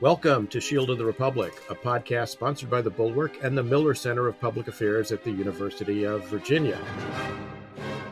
[0.00, 3.94] Welcome to Shield of the Republic, a podcast sponsored by the Bulwark and the Miller
[3.94, 6.76] Center of Public Affairs at the University of Virginia.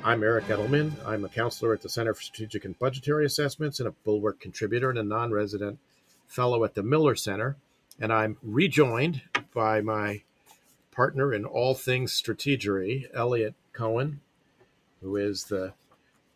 [0.05, 0.93] I'm Eric Edelman.
[1.05, 4.89] I'm a counselor at the Center for Strategic and Budgetary Assessments and a Bulwark contributor
[4.89, 5.81] and a non resident
[6.29, 7.57] fellow at the Miller Center.
[7.99, 10.23] And I'm rejoined by my
[10.93, 14.21] partner in all things strategery, Eliot Cohen,
[15.03, 15.73] who is the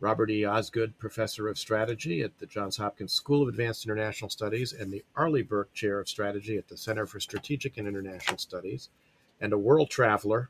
[0.01, 0.47] Robert E.
[0.47, 5.05] Osgood Professor of Strategy at the Johns Hopkins School of Advanced International Studies and the
[5.15, 8.89] Arleigh Burke Chair of Strategy at the Center for Strategic and International Studies,
[9.43, 10.49] and a world traveler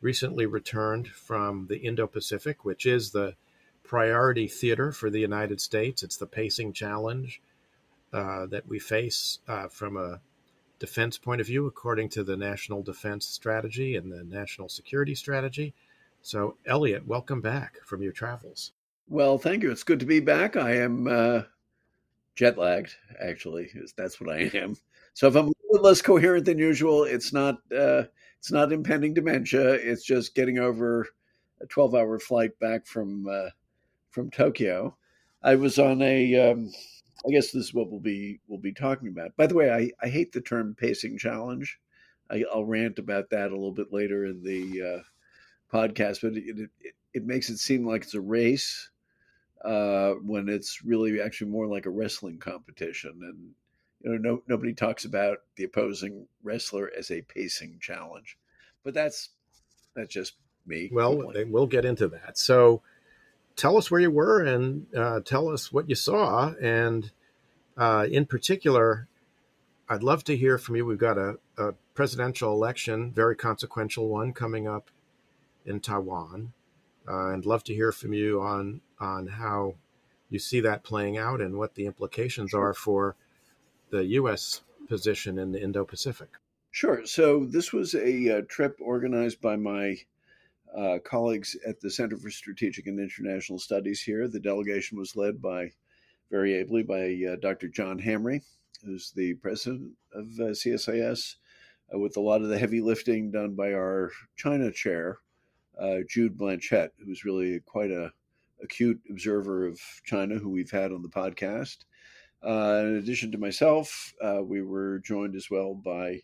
[0.00, 3.36] recently returned from the Indo Pacific, which is the
[3.84, 6.02] priority theater for the United States.
[6.02, 7.40] It's the pacing challenge
[8.12, 10.20] uh, that we face uh, from a
[10.80, 15.74] defense point of view, according to the National Defense Strategy and the National Security Strategy.
[16.22, 18.72] So, Eliot, welcome back from your travels.
[19.10, 19.72] Well, thank you.
[19.72, 20.56] It's good to be back.
[20.56, 21.42] I am uh,
[22.36, 23.68] jet lagged, actually.
[23.96, 24.76] That's what I am.
[25.14, 28.04] So if I'm a little less coherent than usual, it's not uh,
[28.38, 29.72] it's not impending dementia.
[29.72, 31.08] It's just getting over
[31.60, 33.50] a 12 hour flight back from uh,
[34.10, 34.96] from Tokyo.
[35.42, 36.52] I was on a.
[36.52, 36.70] Um,
[37.26, 39.36] I guess this is what we'll be we'll be talking about.
[39.36, 41.80] By the way, I, I hate the term pacing challenge.
[42.30, 46.70] I, will rant about that a little bit later in the uh, podcast, but it,
[46.80, 48.88] it, it makes it seem like it's a race
[49.64, 53.20] uh, when it's really actually more like a wrestling competition.
[53.22, 53.50] And
[54.02, 58.38] you know, no, nobody talks about the opposing wrestler as a pacing challenge,
[58.82, 59.30] but that's
[59.94, 60.34] that's just
[60.66, 60.88] me.
[60.92, 62.38] Well, we'll get into that.
[62.38, 62.82] So,
[63.56, 67.10] tell us where you were and uh, tell us what you saw, and
[67.76, 69.08] uh, in particular,
[69.88, 70.86] I'd love to hear from you.
[70.86, 74.90] We've got a, a presidential election, very consequential one, coming up
[75.66, 76.54] in Taiwan
[77.10, 79.74] uh, and love to hear from you on on how
[80.28, 83.16] you see that playing out and what the implications are for
[83.90, 84.60] the U.S.
[84.88, 86.28] position in the Indo-Pacific.
[86.70, 87.04] Sure.
[87.04, 89.96] So this was a uh, trip organized by my
[90.76, 94.28] uh, colleagues at the Center for Strategic and International Studies here.
[94.28, 95.72] The delegation was led by,
[96.30, 97.66] very ably, by uh, Dr.
[97.66, 98.40] John Hamre,
[98.84, 101.34] who's the president of uh, CSIS,
[101.92, 105.18] with a lot of the heavy lifting done by our China chair,
[106.08, 108.12] Jude Blanchette, who's really quite a
[108.62, 111.78] acute observer of China, who we've had on the podcast.
[112.42, 116.20] Uh, in addition to myself, uh, we were joined as well by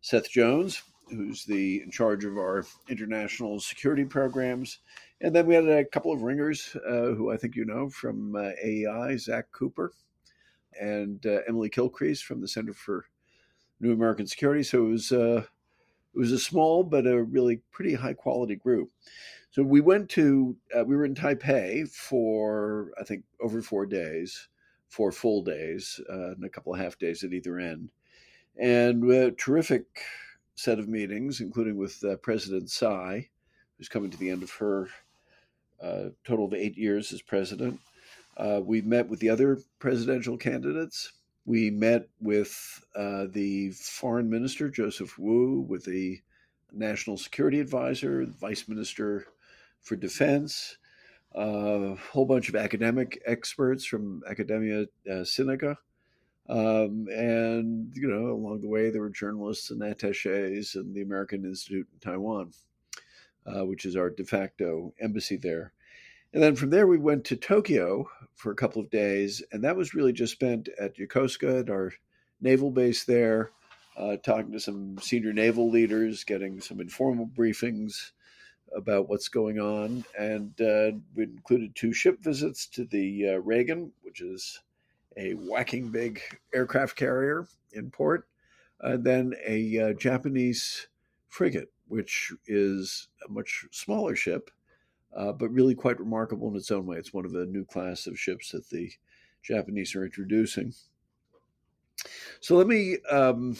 [0.00, 4.78] Seth Jones, who's the in charge of our international security programs.
[5.20, 8.34] And then we had a couple of ringers uh, who I think you know from
[8.34, 9.92] uh, AEI, Zach Cooper
[10.80, 13.06] and uh, Emily Kilcrease from the Center for
[13.80, 14.62] New American Security.
[14.62, 15.44] So it was uh,
[16.14, 18.90] it was a small but a really pretty high quality group.
[19.50, 24.48] So we went to uh, we were in Taipei for I think over four days,
[24.88, 27.90] four full days, uh, and a couple of half days at either end,
[28.56, 29.84] and a terrific
[30.54, 33.28] set of meetings, including with uh, President Tsai,
[33.76, 34.88] who's coming to the end of her
[35.82, 37.80] uh, total of eight years as president.
[38.36, 41.12] Uh, we met with the other presidential candidates
[41.44, 46.20] we met with uh, the foreign minister, Joseph Wu, with the
[46.72, 49.26] national security advisor, vice minister
[49.80, 50.76] for defense,
[51.34, 55.76] a uh, whole bunch of academic experts from Academia uh, Sinica.
[56.48, 61.44] Um, and, you know, along the way, there were journalists and attaches and the American
[61.44, 62.50] Institute in Taiwan,
[63.46, 65.72] uh, which is our de facto embassy there.
[66.32, 69.76] And then from there, we went to Tokyo for a couple of days, and that
[69.76, 71.92] was really just spent at Yokosuka, at our
[72.40, 73.50] naval base there,
[73.96, 78.12] uh, talking to some senior naval leaders, getting some informal briefings
[78.74, 80.04] about what's going on.
[80.16, 84.60] And uh, we included two ship visits to the uh, Reagan, which is
[85.16, 86.20] a whacking big
[86.54, 88.28] aircraft carrier in port,
[88.80, 90.86] and then a uh, Japanese
[91.28, 94.50] frigate, which is a much smaller ship
[95.16, 96.96] uh, but really quite remarkable in its own way.
[96.96, 98.90] It's one of the new class of ships that the
[99.42, 100.74] Japanese are introducing.
[102.40, 103.56] So let me um,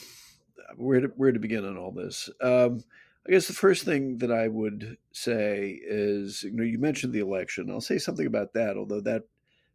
[0.77, 2.31] where to where to begin on all this.
[2.41, 2.83] Um,
[3.27, 7.21] I guess the first thing that I would say is you know you mentioned the
[7.21, 7.71] election.
[7.71, 9.25] I'll say something about that, although that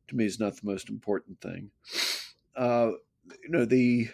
[0.08, 1.70] to me is not the most important thing.
[2.56, 2.92] Uh,
[3.44, 4.10] you know the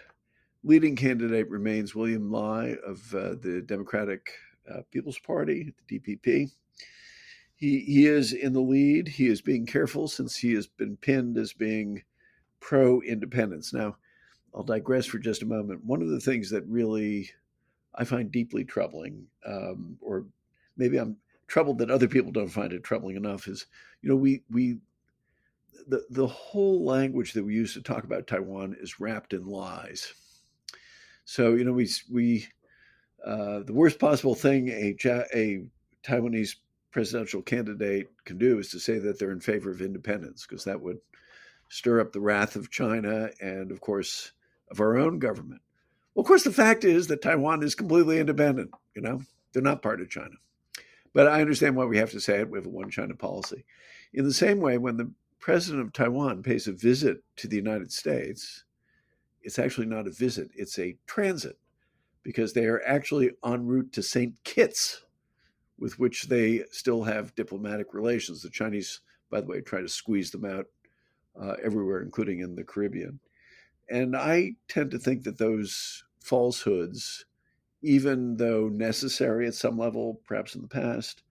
[0.64, 4.32] leading candidate remains William Lai of uh, the Democratic
[4.70, 6.52] uh, People's Party, the DPP
[7.62, 9.08] he he is in the lead.
[9.08, 12.04] He is being careful since he has been pinned as being
[12.60, 13.72] pro independence.
[13.72, 13.96] Now,
[14.54, 15.86] I'll digress for just a moment.
[15.86, 17.30] One of the things that really
[17.96, 20.26] I find deeply troubling, um, or
[20.76, 21.18] maybe I'm
[21.48, 23.68] troubled that other people don't find it troubling enough, is
[24.02, 24.80] you know we we
[25.88, 30.14] the, the whole language that we use to talk about Taiwan is wrapped in lies.
[31.26, 32.48] So, you know, we, we
[33.26, 34.96] uh, the worst possible thing a,
[35.34, 35.64] a
[36.04, 36.56] Taiwanese
[36.92, 40.82] presidential candidate can do is to say that they're in favor of independence, because that
[40.82, 40.98] would
[41.70, 44.34] stir up the wrath of China and, of course,
[44.70, 45.62] of our own government.
[46.14, 48.72] Well, of course, the fact is that Taiwan is completely independent.
[48.96, 49.22] You know,
[49.54, 50.36] they're not part of China.
[51.14, 52.50] But I understand why we have to say it.
[52.50, 53.66] We have a one China policy.
[54.14, 57.92] In the same way, when the president of Taiwan pays a visit to the United
[57.92, 58.66] States,
[59.42, 61.58] it's actually not a visit, it's a transit
[62.24, 64.36] because they are actually en route to St.
[64.44, 65.04] Kitts,
[65.82, 68.42] with which they still have diplomatic relations.
[68.42, 69.02] The Chinese,
[69.32, 70.68] by the way, try to squeeze them out
[71.42, 73.20] uh, everywhere, including in the Caribbean.
[73.90, 77.26] And I tend to think that those falsehoods,
[77.82, 81.24] even though necessary at some level, perhaps in the past,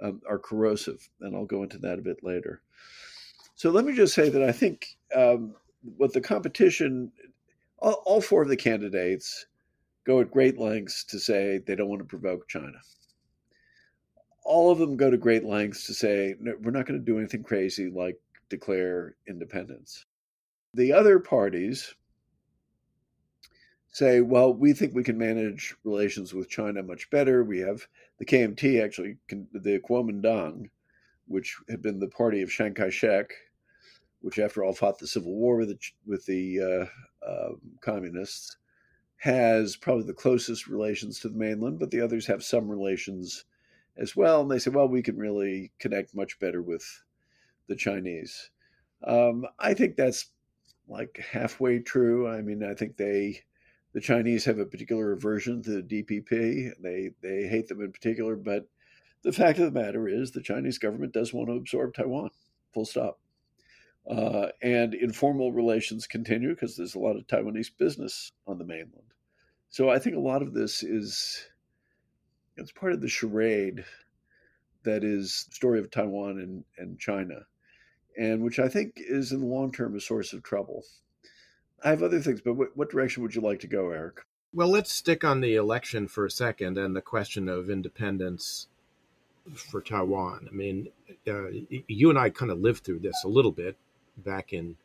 [0.00, 1.10] um, are corrosive.
[1.20, 2.62] And I'll go into that a bit later.
[3.56, 4.86] So let me just say that I think
[5.16, 5.54] um,
[5.96, 7.10] what the competition,
[7.78, 9.46] all, all four of the candidates
[10.04, 12.78] go at great lengths to say they don't want to provoke China.
[14.46, 17.18] All of them go to great lengths to say, no, we're not going to do
[17.18, 18.16] anything crazy like
[18.48, 20.06] declare independence.
[20.72, 21.94] The other parties
[23.88, 27.42] say, well, we think we can manage relations with China much better.
[27.42, 27.86] We have
[28.18, 30.68] the KMT, actually, the Kuomintang,
[31.26, 33.32] which had been the party of Chiang Kai shek,
[34.20, 36.60] which, after all, fought the civil war with the, with the
[37.24, 38.58] uh, uh, communists,
[39.16, 43.46] has probably the closest relations to the mainland, but the others have some relations
[43.98, 44.42] as well.
[44.42, 47.04] And they say, well, we can really connect much better with
[47.68, 48.50] the Chinese.
[49.04, 50.26] Um, I think that's
[50.88, 52.28] like halfway true.
[52.28, 53.40] I mean, I think they,
[53.92, 56.70] the Chinese have a particular aversion to the DPP.
[56.80, 58.68] They they hate them in particular, but
[59.22, 62.30] the fact of the matter is, the Chinese government does want to absorb Taiwan.
[62.72, 63.18] Full stop.
[64.08, 69.14] Uh, and informal relations continue because there's a lot of Taiwanese business on the mainland.
[69.68, 71.44] So I think a lot of this is
[72.56, 73.84] it's part of the charade
[74.84, 77.46] that is the story of Taiwan and, and China
[78.16, 80.84] and which I think is in the long term a source of trouble.
[81.84, 84.24] I have other things, but what, what direction would you like to go, Eric?
[84.52, 88.68] Well, let's stick on the election for a second and the question of independence
[89.54, 90.48] for Taiwan.
[90.50, 90.88] I mean,
[91.28, 91.48] uh,
[91.86, 93.76] you and I kind of lived through this a little bit
[94.16, 94.76] back in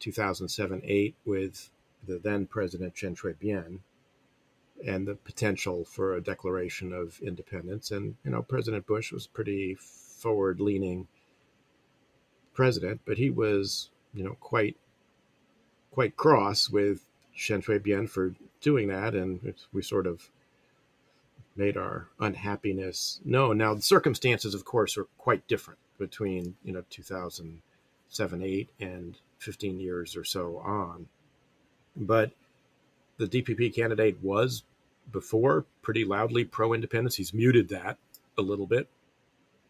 [0.00, 1.70] 2007 8 with
[2.06, 3.78] the then President Chen Shui-bian
[4.86, 7.90] and the potential for a declaration of independence.
[7.90, 11.08] And, you know, President Bush was pretty forward leaning
[12.54, 14.76] president, but he was, you know, quite
[15.90, 20.30] quite cross with Chen Shui-bian for doing that, and we sort of
[21.54, 23.58] made our unhappiness known.
[23.58, 29.80] Now, the circumstances, of course, are quite different between you know 2007, eight, and 15
[29.80, 31.08] years or so on.
[31.96, 32.32] But
[33.18, 34.62] the DPP candidate was
[35.10, 37.16] before pretty loudly pro-independence.
[37.16, 37.98] He's muted that
[38.38, 38.88] a little bit.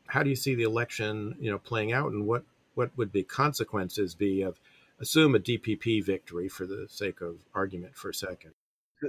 [0.06, 2.44] How do you see the election, you know, playing out, and what
[2.75, 4.58] what would the consequences be of
[5.00, 8.52] assume a DPP victory for the sake of argument for a second?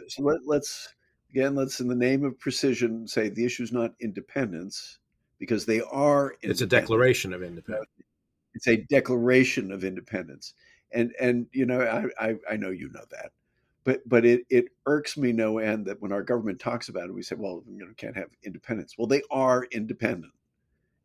[0.08, 0.94] So let, us
[1.32, 5.00] again let's in the name of precision say the issue is not independence
[5.40, 6.36] because they are.
[6.42, 7.90] It's a declaration of independence.
[8.54, 10.54] It's a declaration of independence,
[10.92, 13.32] and and you know I, I, I know you know that,
[13.84, 17.14] but but it it irks me no end that when our government talks about it,
[17.14, 18.96] we say, well, you know, can't have independence.
[18.98, 20.34] Well, they are independent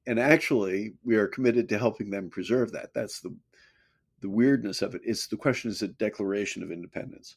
[0.09, 2.93] and actually we are committed to helping them preserve that.
[2.95, 3.35] That's the
[4.21, 5.03] the weirdness of it.
[5.05, 7.37] It's the question is a declaration of independence.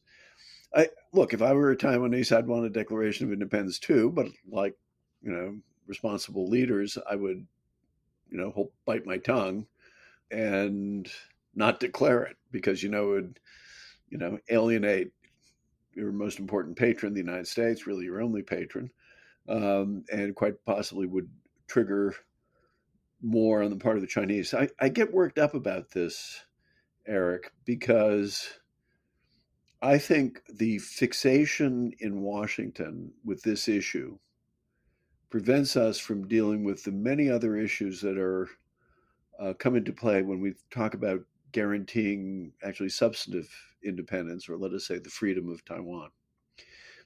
[0.73, 4.27] I look if i were a taiwanese i'd want a declaration of independence too but
[4.49, 4.73] like
[5.21, 7.45] you know responsible leaders i would
[8.29, 9.65] you know bite my tongue
[10.31, 11.11] and
[11.55, 13.39] not declare it because you know it would
[14.09, 15.11] you know alienate
[15.93, 18.89] your most important patron the united states really your only patron
[19.49, 21.29] um, and quite possibly would
[21.67, 22.13] trigger
[23.21, 24.53] more on the part of the Chinese.
[24.53, 26.41] I, I get worked up about this,
[27.07, 28.49] Eric, because
[29.81, 34.17] I think the fixation in Washington with this issue
[35.29, 38.49] prevents us from dealing with the many other issues that are
[39.39, 41.21] uh, come into play when we talk about
[41.51, 43.49] guaranteeing actually substantive
[43.83, 46.09] independence, or let us say the freedom of Taiwan.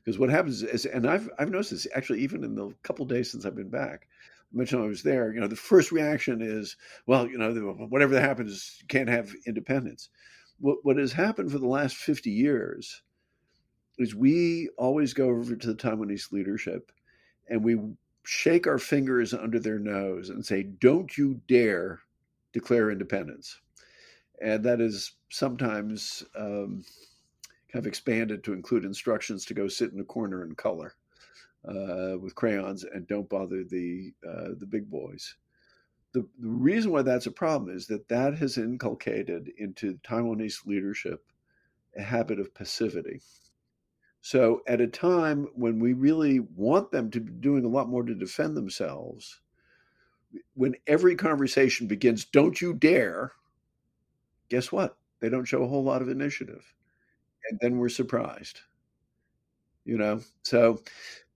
[0.04, 3.32] Because what happens is, and I've I've noticed this actually even in the couple days
[3.32, 4.08] since I've been back,
[4.56, 7.52] mentioned I was there, you know, the first reaction is, well, you know,
[7.90, 10.10] whatever that happens, can't have independence.
[10.60, 13.02] What, what has happened for the last 50 years
[13.98, 16.92] is we always go over to the Taiwanese leadership
[17.50, 17.78] and we
[18.24, 22.00] shake our fingers under their nose and say, don't you dare
[22.54, 23.60] declare independence.
[24.42, 26.84] And that is sometimes um,
[27.72, 30.96] kind of expanded to include instructions to go sit in a corner and color
[31.68, 35.36] uh, with crayons and don't bother the uh, the big boys.
[36.14, 41.26] The, the reason why that's a problem is that that has inculcated into Taiwanese leadership
[41.98, 43.22] a habit of passivity.
[44.22, 48.04] So, at a time when we really want them to be doing a lot more
[48.04, 49.42] to defend themselves,
[50.56, 53.34] when every conversation begins, don't you dare,
[54.50, 54.98] guess what?
[55.20, 56.66] They don't show a whole lot of initiative.
[57.50, 58.62] And then we're surprised.
[59.86, 60.22] You know?
[60.44, 60.82] So,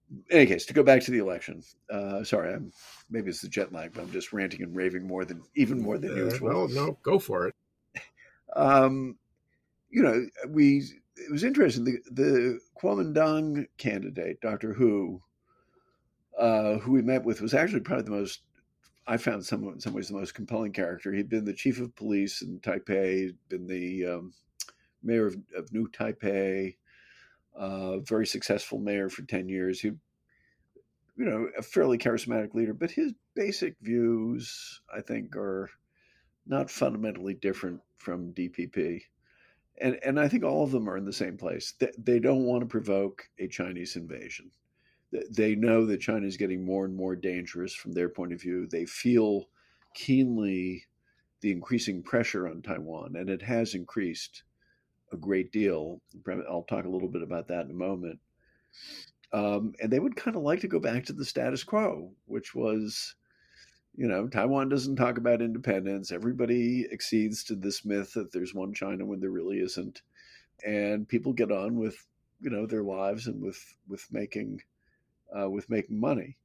[0.09, 2.71] in any case, to go back to the election, uh, sorry, I'm
[3.09, 5.97] maybe it's the jet lag, but I'm just ranting and raving more than even more
[5.97, 6.67] than uh, usual.
[6.67, 7.55] No, no, go for it.
[8.55, 9.15] Um,
[9.91, 10.83] you know, we
[11.15, 11.85] it was interesting.
[11.85, 15.21] The the Kuomintang candidate, Doctor Hou,
[16.37, 18.41] uh, who we met with, was actually probably the most.
[19.09, 21.11] I found some in some ways the most compelling character.
[21.11, 24.33] He'd been the chief of police in Taipei, been the um,
[25.03, 26.75] mayor of, of, New Taipei,
[27.55, 29.81] uh, very successful mayor for ten years.
[29.81, 35.69] He, you know, a fairly charismatic leader, but his basic views, I think, are
[36.45, 39.01] not fundamentally different from DPP
[39.79, 41.73] and and I think all of them are in the same place.
[41.79, 44.51] They, they don't want to provoke a Chinese invasion.
[45.31, 48.67] They know that China is getting more and more dangerous from their point of view.
[48.67, 49.47] They feel
[49.95, 50.85] keenly
[51.41, 54.43] the increasing pressure on Taiwan, and it has increased
[55.11, 56.01] a great deal.
[56.47, 58.19] I'll talk a little bit about that in a moment.
[59.31, 62.53] Um, and they would kind of like to go back to the status quo, which
[62.53, 63.15] was
[63.95, 66.11] you know, Taiwan doesn't talk about independence.
[66.11, 70.01] Everybody accedes to this myth that there's one China when there really isn't,
[70.65, 72.05] and people get on with
[72.39, 74.61] you know their lives and with with making
[75.37, 76.37] uh, with making money.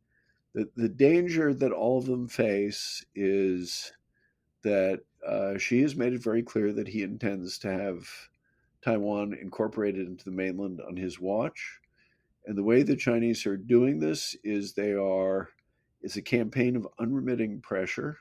[0.54, 3.92] The the danger that all of them face is
[4.62, 8.08] that uh, Xi has made it very clear that he intends to have
[8.82, 11.80] Taiwan incorporated into the mainland on his watch.
[12.46, 15.48] And the way the Chinese are doing this is they are
[16.02, 18.18] is a campaign of unremitting pressure,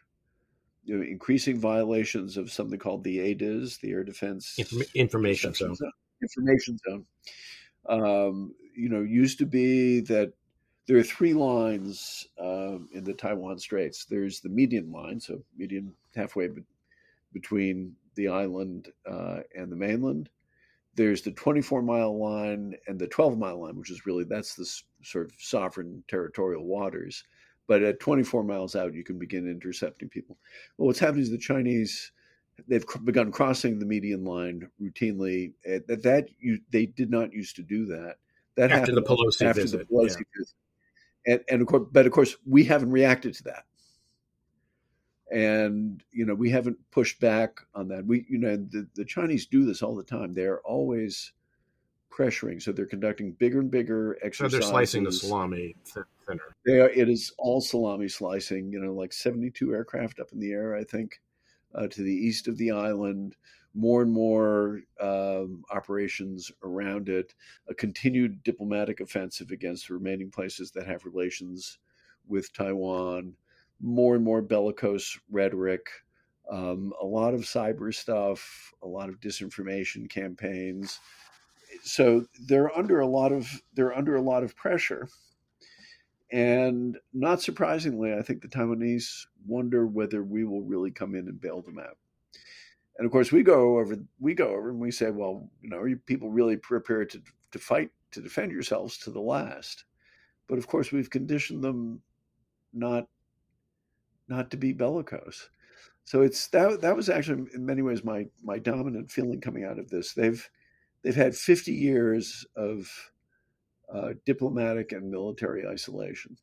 [0.85, 5.75] you know, increasing violations of something called the ADIZ, the Air Defense Inform- Information Zone.
[5.75, 5.91] Zone.
[6.21, 7.05] Information Zone.
[7.89, 10.31] Um, you know, used to be that
[10.87, 14.05] there are three lines um, in the Taiwan Straits.
[14.05, 16.63] There's the median line, so median halfway be-
[17.31, 20.29] between the island uh, and the mainland.
[20.95, 24.69] There's the 24 mile line and the 12 mile line, which is really that's the
[25.01, 27.23] sort of sovereign territorial waters.
[27.65, 30.37] But at 24 miles out, you can begin intercepting people.
[30.77, 32.11] Well, what's happening is the Chinese
[32.67, 35.53] they've begun crossing the median line routinely.
[35.65, 38.17] That that you they did not used to do that.
[38.55, 39.79] That after happened the Pelosi after visit.
[39.79, 40.23] the Pelosi yeah.
[40.37, 40.55] visit.
[41.25, 43.63] And, and of course, but of course, we haven't reacted to that,
[45.31, 48.05] and you know we haven't pushed back on that.
[48.05, 50.33] We, you know, the, the Chinese do this all the time.
[50.33, 51.31] They're always
[52.13, 52.61] pressuring.
[52.61, 54.53] So they're conducting bigger and bigger exercises.
[54.53, 55.75] So they're slicing the salami
[56.27, 56.55] thinner.
[56.65, 58.71] They are, it is all salami slicing.
[58.71, 61.21] You know, like 72 aircraft up in the air, I think,
[61.75, 63.35] uh, to the east of the island.
[63.75, 67.33] More and more um, operations around it.
[67.67, 71.79] A continued diplomatic offensive against the remaining places that have relations
[72.27, 73.33] with Taiwan.
[73.81, 75.87] More and more bellicose rhetoric.
[76.51, 80.99] Um, a lot of cyber stuff, a lot of disinformation campaigns
[81.81, 85.07] so they're under a lot of they're under a lot of pressure
[86.31, 91.41] and not surprisingly i think the taiwanese wonder whether we will really come in and
[91.41, 91.97] bail them out
[92.97, 95.77] and of course we go over we go over and we say well you know
[95.77, 97.21] are you people really prepared to,
[97.51, 99.85] to fight to defend yourselves to the last
[100.47, 102.01] but of course we've conditioned them
[102.73, 103.07] not
[104.27, 105.49] not to be bellicose
[106.05, 109.79] so it's that that was actually in many ways my my dominant feeling coming out
[109.79, 110.49] of this they've
[111.03, 112.89] they've had 50 years of
[113.93, 116.35] uh, diplomatic and military isolation.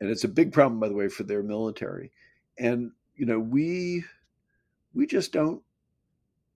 [0.00, 2.10] And it's a big problem, by the way, for their military.
[2.58, 4.04] And, you know, we
[4.94, 5.62] we just don't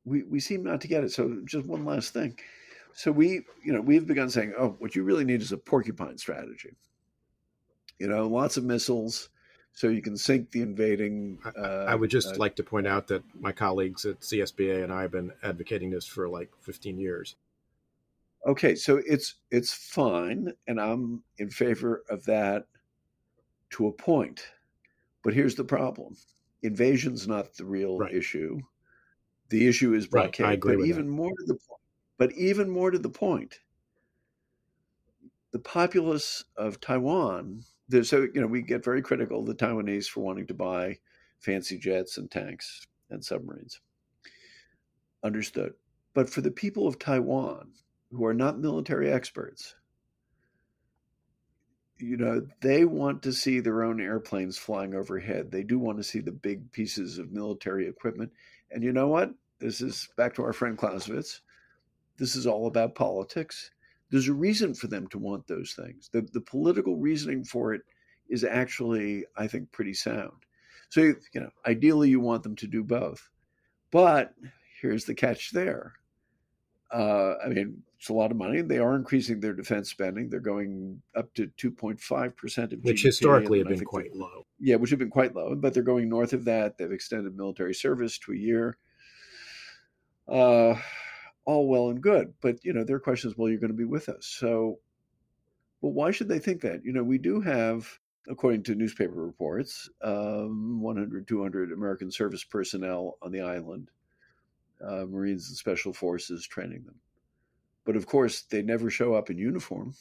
[0.06, 1.12] we, we seem not to get it.
[1.12, 2.38] So just one last thing.
[2.94, 6.16] So we, you know, we've begun saying, oh, what you really need is a porcupine
[6.16, 6.76] strategy.
[7.98, 9.28] You know, lots of missiles,
[9.72, 11.38] so you can sink the invading.
[11.58, 14.92] Uh, I would just uh, like to point out that my colleagues at CSBA and
[14.92, 17.36] I have been advocating this for like 15 years.
[18.46, 22.66] Okay, so it's it's fine, and I'm in favor of that
[23.70, 24.42] to a point.
[25.24, 26.16] But here's the problem:
[26.62, 28.12] invasion's not the real right.
[28.12, 28.60] issue.
[29.48, 30.44] The issue is blockade.
[30.44, 31.12] Right, but even that.
[31.12, 31.80] more to the point.
[32.18, 33.60] But even more to the point,
[35.52, 37.62] the populace of Taiwan
[38.02, 40.98] so you know we get very critical of the Taiwanese for wanting to buy
[41.38, 43.80] fancy jets and tanks, and submarines.
[45.22, 45.74] Understood.
[46.14, 47.72] But for the people of Taiwan,
[48.10, 49.74] who are not military experts,
[51.98, 55.50] you know, they want to see their own airplanes flying overhead.
[55.50, 58.32] They do want to see the big pieces of military equipment.
[58.70, 59.30] And you know what?
[59.58, 61.40] This is back to our friend Clausewitz.
[62.18, 63.70] This is all about politics.
[64.10, 66.08] There's a reason for them to want those things.
[66.12, 67.82] The, the political reasoning for it
[68.28, 70.32] is actually, I think, pretty sound.
[70.90, 73.28] So, you know, ideally you want them to do both.
[73.90, 74.34] But
[74.80, 75.94] here's the catch there.
[76.92, 78.62] Uh, I mean, it's a lot of money.
[78.62, 80.28] They are increasing their defense spending.
[80.28, 84.46] They're going up to 2.5% of Which GDP, historically had been quite low.
[84.60, 86.78] Yeah, which have been quite low, but they're going north of that.
[86.78, 88.78] They've extended military service to a year.
[90.28, 90.74] Uh,
[91.44, 92.34] all well and good.
[92.40, 94.26] But, you know, their question is, well, you're going to be with us.
[94.26, 94.78] So,
[95.80, 96.84] well, why should they think that?
[96.84, 103.18] You know, we do have according to newspaper reports, um, 100, 200 American service personnel
[103.22, 103.90] on the island,
[104.84, 106.96] uh, Marines and Special Forces training them.
[107.84, 109.94] But of course, they never show up in uniform.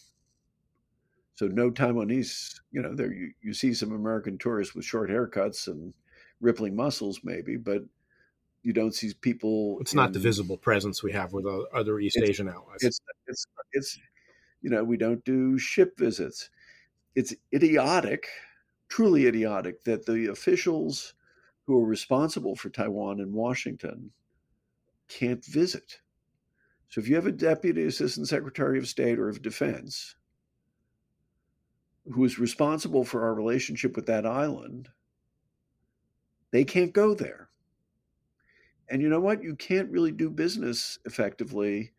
[1.36, 5.68] So no Taiwanese, you know, there you, you see some American tourists with short haircuts
[5.68, 5.94] and
[6.40, 7.84] rippling muscles, maybe, but
[8.64, 9.78] you don't see people.
[9.82, 12.80] It's in, not the visible presence we have with other East Asian allies.
[12.82, 14.00] It's, it's, it's,
[14.62, 16.50] you know, we don't do ship visits
[17.16, 18.28] it's idiotic,
[18.90, 21.14] truly idiotic, that the officials
[21.66, 24.12] who are responsible for Taiwan in Washington
[25.08, 26.00] can't visit.
[26.90, 30.16] So if you have a deputy assistant secretary of state or of defense
[32.12, 34.90] who is responsible for our relationship with that island,
[36.52, 37.50] they can't go there.
[38.90, 39.44] And you know what?
[39.44, 41.92] You can't really do business effectively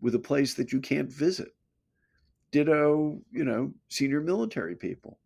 [0.00, 1.54] with a place that you can't visit.
[2.50, 5.18] Ditto, you know, senior military people.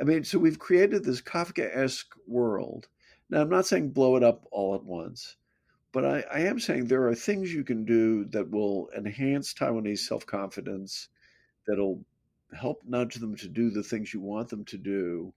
[0.00, 2.88] I mean, so we've created this Kafka esque world.
[3.28, 5.36] Now, I'm not saying blow it up all at once,
[5.92, 10.00] but I, I, am saying there are things you can do that will enhance Taiwanese
[10.00, 11.08] self confidence,
[11.66, 12.04] that'll
[12.56, 15.32] help nudge them to do the things you want them to do,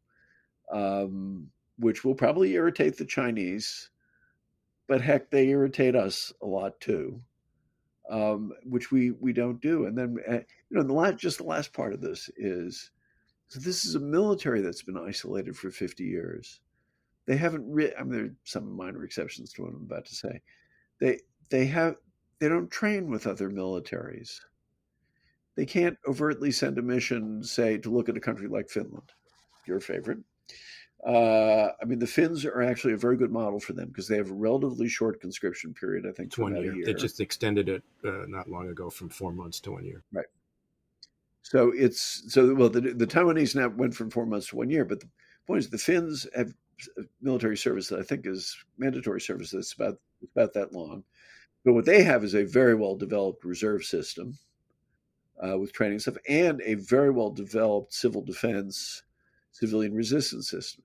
[0.71, 3.89] um, which will probably irritate the Chinese,
[4.87, 7.21] but heck, they irritate us a lot too
[8.09, 9.85] um, which we we don't do.
[9.85, 12.91] And then uh, you know the last just the last part of this is
[13.47, 16.59] so this is a military that's been isolated for 50 years.
[17.25, 17.71] They haven't.
[17.71, 20.41] Re- I mean, there are some minor exceptions to what I'm about to say.
[20.99, 21.95] They they have
[22.39, 24.39] they don't train with other militaries.
[25.55, 29.11] They can't overtly send a mission, say, to look at a country like Finland,
[29.67, 30.17] your favorite,
[31.05, 34.15] uh, I mean, the Finns are actually a very good model for them because they
[34.15, 36.05] have a relatively short conscription period.
[36.07, 36.75] I think it's one year.
[36.75, 36.85] year.
[36.85, 40.03] They just extended it uh, not long ago from four months to one year.
[40.13, 40.25] Right.
[41.41, 44.85] So it's so well the the Taiwanese now went from four months to one year,
[44.85, 45.09] but the
[45.45, 46.53] point is the Finns have
[47.21, 49.99] military service that I think is mandatory service that's about
[50.35, 51.03] about that long.
[51.65, 54.37] But what they have is a very well developed reserve system
[55.45, 59.03] uh, with training stuff and a very well developed civil defense
[59.51, 60.83] civilian resistance system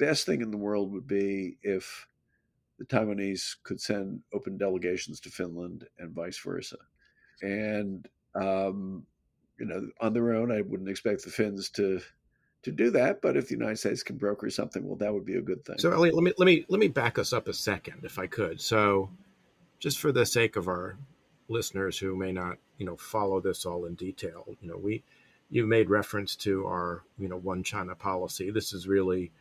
[0.00, 2.06] best thing in the world would be if
[2.78, 6.78] the Taiwanese could send open delegations to Finland and vice versa.
[7.42, 9.06] And um,
[9.58, 12.00] you know, on their own, I wouldn't expect the Finns to
[12.62, 13.22] to do that.
[13.22, 15.78] But if the United States can broker something, well, that would be a good thing.
[15.78, 18.26] So, Eliot, let me let me let me back us up a second, if I
[18.26, 18.60] could.
[18.60, 19.10] So,
[19.78, 20.96] just for the sake of our
[21.48, 25.02] listeners who may not, you know, follow this all in detail, you know, we
[25.50, 28.50] you made reference to our, you know, one China policy.
[28.50, 29.32] This is really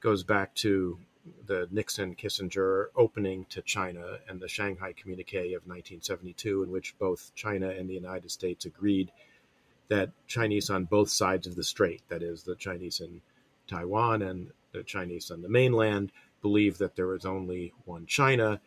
[0.00, 0.98] goes back to
[1.46, 7.32] the Nixon Kissinger opening to China and the Shanghai Communique of 1972, in which both
[7.34, 9.10] China and the United States agreed
[9.88, 13.20] that Chinese on both sides of the strait, that is, the Chinese in
[13.66, 18.60] Taiwan and the Chinese on the mainland, believe that there is only one China.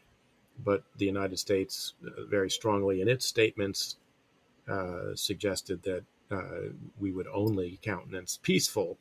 [0.64, 3.98] But the United States, uh, very strongly in its statements,
[4.68, 8.98] uh, suggested that uh, we would only countenance peaceful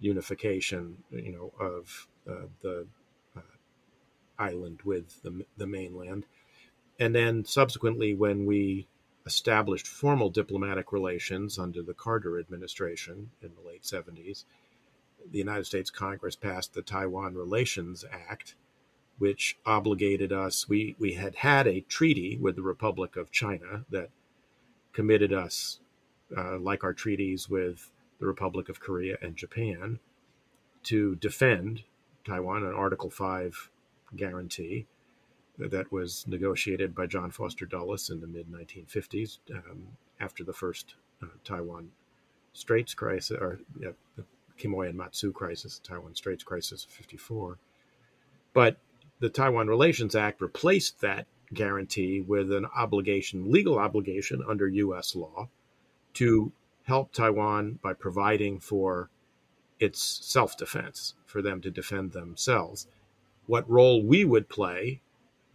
[0.00, 2.86] unification, you know, of uh, the
[3.36, 3.40] uh,
[4.38, 6.26] island with the, the mainland.
[6.98, 8.88] And then subsequently, when we
[9.26, 14.44] established formal diplomatic relations under the Carter administration in the late 70s,
[15.30, 18.54] the United States Congress passed the Taiwan Relations Act,
[19.18, 20.68] which obligated us.
[20.68, 24.10] We, we had had a treaty with the Republic of China that
[24.92, 25.80] committed us,
[26.36, 29.98] uh, like our treaties with the Republic of Korea and Japan
[30.84, 31.82] to defend
[32.24, 33.70] Taiwan, an Article 5
[34.14, 34.86] guarantee
[35.58, 39.86] that was negotiated by John Foster Dulles in the mid 1950s um,
[40.20, 41.90] after the first uh, Taiwan
[42.52, 44.24] Straits crisis, or yeah, the
[44.58, 47.58] Quemoy and Matsu crisis, the Taiwan Straits crisis of 54.
[48.52, 48.78] But
[49.20, 55.14] the Taiwan Relations Act replaced that guarantee with an obligation, legal obligation under U.S.
[55.14, 55.48] law,
[56.14, 56.52] to
[56.84, 59.10] help Taiwan by providing for
[59.78, 62.86] its self defense, for them to defend themselves.
[63.46, 65.00] What role we would play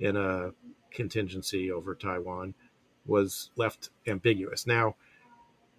[0.01, 0.51] in a
[0.91, 2.53] contingency over Taiwan
[3.05, 4.67] was left ambiguous.
[4.67, 4.95] Now,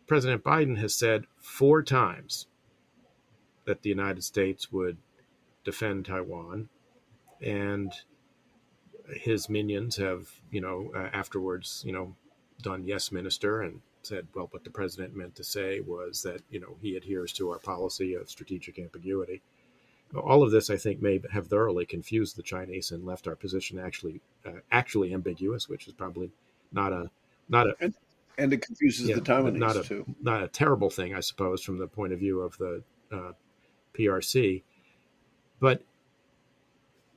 [0.06, 2.46] President Biden has said four times
[3.64, 4.96] that the United States would
[5.64, 6.68] defend Taiwan,
[7.40, 7.92] and
[9.14, 12.14] his minions have, you know, uh, afterwards, you know,
[12.62, 16.60] done yes, minister, and said, well, what the president meant to say was that, you
[16.60, 19.42] know, he adheres to our policy of strategic ambiguity.
[20.14, 23.78] All of this, I think, may have thoroughly confused the Chinese and left our position
[23.78, 26.30] actually uh, actually ambiguous, which is probably
[26.72, 27.10] not a
[27.48, 27.94] not a and,
[28.36, 30.04] and it confuses yeah, the Taiwanese not a, too.
[30.20, 33.32] Not a terrible thing, I suppose, from the point of view of the uh,
[33.94, 34.62] PRC.
[35.60, 35.82] But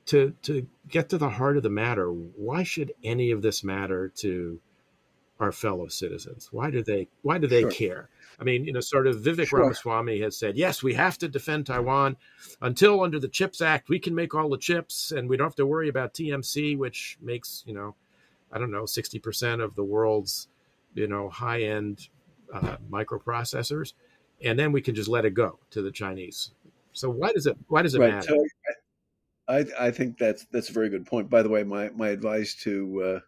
[0.08, 4.10] to to get to the heart of the matter, why should any of this matter
[4.18, 4.60] to
[5.40, 6.50] our fellow citizens?
[6.52, 7.72] Why do they why do they sure.
[7.72, 8.10] care?
[8.40, 9.62] I mean, you know, sort of Vivek sure.
[9.62, 12.18] Ramaswamy has said, yes, we have to defend Taiwan
[12.62, 15.56] until under the CHIPS Act we can make all the chips and we don't have
[15.56, 17.96] to worry about TMC, which makes, you know,
[18.52, 20.48] I don't know, 60% of the world's,
[20.94, 22.10] you know, high end
[22.54, 23.94] uh, microprocessors.
[24.44, 26.52] And then we can just let it go to the Chinese.
[26.92, 28.16] So why does it why does it right.
[28.16, 28.28] matter?
[28.28, 28.46] So
[29.48, 31.30] I, I think that's that's a very good point.
[31.30, 33.20] By the way, my, my advice to uh,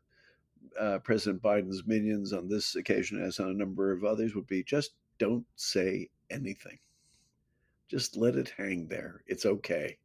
[0.79, 4.63] uh, President Biden's minions on this occasion, as on a number of others, would be
[4.63, 6.79] just don't say anything.
[7.87, 9.23] Just let it hang there.
[9.27, 9.97] It's okay.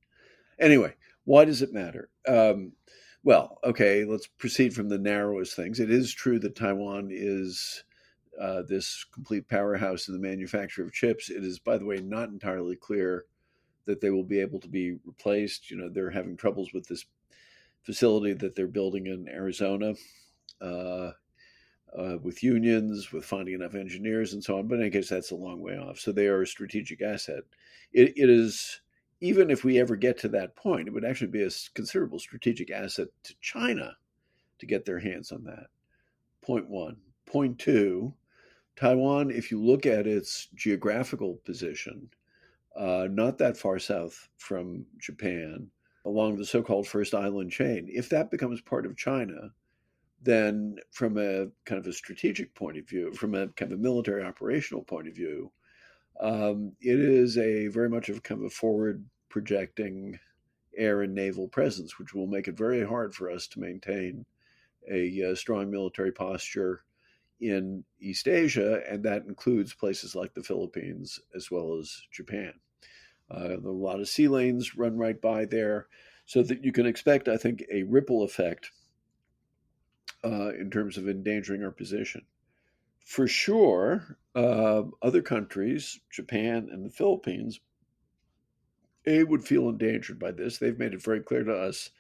[0.59, 0.94] Anyway,
[1.25, 2.09] why does it matter?
[2.27, 2.72] Um,
[3.25, 5.81] well, okay, let's proceed from the narrowest things.
[5.81, 7.85] It is true that Taiwan is
[8.40, 11.31] uh, this complete powerhouse in the manufacture of chips.
[11.31, 13.27] It is, by the way, not entirely clear
[13.85, 15.70] that they will be able to be replaced.
[15.70, 17.05] You know, they're having troubles with this
[17.83, 19.94] facility that they're building in Arizona
[20.62, 21.12] uh,
[21.96, 24.68] uh, with unions, with finding enough engineers and so on.
[24.68, 25.98] But in any case, that's a long way off.
[25.98, 27.42] So they are a strategic asset.
[27.92, 28.81] it, it is,
[29.20, 32.70] even if we ever get to that point, it would actually be a considerable strategic
[32.70, 33.96] asset to China
[34.59, 35.66] to get their hands on that.
[36.40, 36.96] Point one.
[37.27, 38.14] Point two,
[38.77, 42.09] Taiwan, if you look at its geographical position,
[42.77, 45.68] uh, not that far south from Japan,
[46.05, 47.87] along the so called First Island chain.
[47.88, 49.53] If that becomes part of China,
[50.22, 53.82] then from a kind of a strategic point of view, from a kind of a
[53.82, 55.50] military operational point of view,
[56.20, 60.18] um, it is a very much of a kind of a forward projecting
[60.76, 64.24] air and naval presence, which will make it very hard for us to maintain
[64.90, 66.80] a, a uh, strong military posture
[67.40, 72.52] in East Asia, and that includes places like the Philippines as well as Japan.
[73.28, 75.88] Uh, a lot of sea lanes run right by there,
[76.26, 78.70] so that you can expect, I think, a ripple effect
[80.24, 82.22] uh, in terms of endangering our position.
[83.04, 87.61] For sure, uh, other countries, Japan and the Philippines,
[89.06, 90.58] A, would feel endangered by this.
[90.58, 91.90] They've made it very clear to us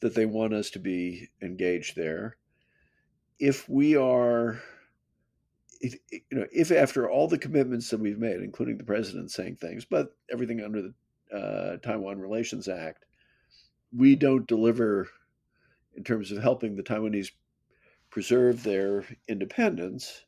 [0.00, 2.36] that they want us to be engaged there.
[3.38, 4.62] If we are
[5.80, 9.56] if, you know, if after all the commitments that we've made, including the president saying
[9.56, 13.04] things, but everything under the uh, Taiwan Relations Act,
[13.94, 15.08] we don't deliver
[15.94, 17.30] in terms of helping the Taiwanese
[18.16, 20.24] preserve their independence,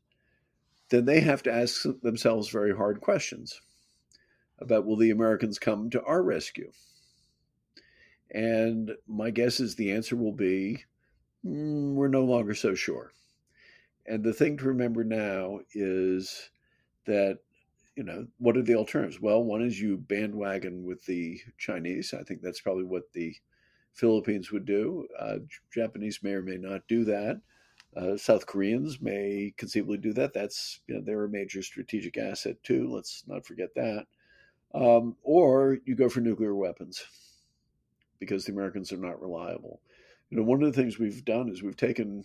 [0.91, 3.63] then they have to ask themselves very hard questions
[4.59, 6.71] about will the Americans come to our rescue?
[8.31, 10.85] And my guess is the answer will be
[11.43, 13.11] mm, we're no longer so sure.
[14.05, 16.51] And the thing to remember now is
[17.07, 17.39] that,
[17.97, 19.19] you know, what are the alternatives?
[19.19, 22.13] Well, one is you bandwagon with the Chinese.
[22.13, 23.35] I think that's probably what the
[23.95, 25.09] Philippines would do.
[25.19, 25.39] Uh,
[25.73, 27.41] Japanese may or may not do that.
[27.97, 30.33] Uh, South Koreans may conceivably do that.
[30.33, 32.89] That's you know they're a major strategic asset too.
[32.93, 34.07] Let's not forget that.
[34.75, 37.05] Um, or you go for nuclear weapons
[38.19, 39.81] because the Americans are not reliable.
[40.31, 42.25] You know, one of the things we've done is we've taken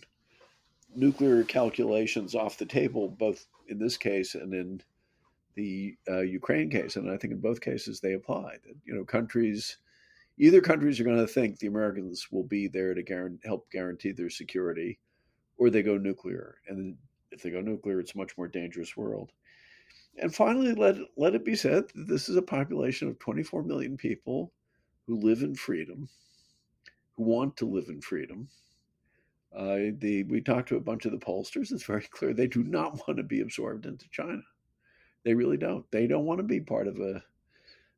[0.94, 4.82] nuclear calculations off the table, both in this case and in
[5.54, 6.96] the uh, Ukraine case.
[6.96, 8.56] And I think in both cases they apply.
[8.64, 9.78] That you know, countries,
[10.38, 14.12] either countries are going to think the Americans will be there to guarantee, help guarantee
[14.12, 14.98] their security,
[15.56, 16.56] or they go nuclear.
[16.68, 16.96] And
[17.30, 19.32] if they go nuclear, it's a much more dangerous world.
[20.16, 23.96] And finally, let let it be said that this is a population of 24 million
[23.96, 24.52] people
[25.06, 26.08] who live in freedom,
[27.16, 28.48] who want to live in freedom,
[29.54, 31.70] uh, the we talked to a bunch of the pollsters.
[31.70, 34.42] It's very clear they do not want to be absorbed into China.
[35.24, 35.88] They really don't.
[35.90, 37.22] They don't want to be part of a,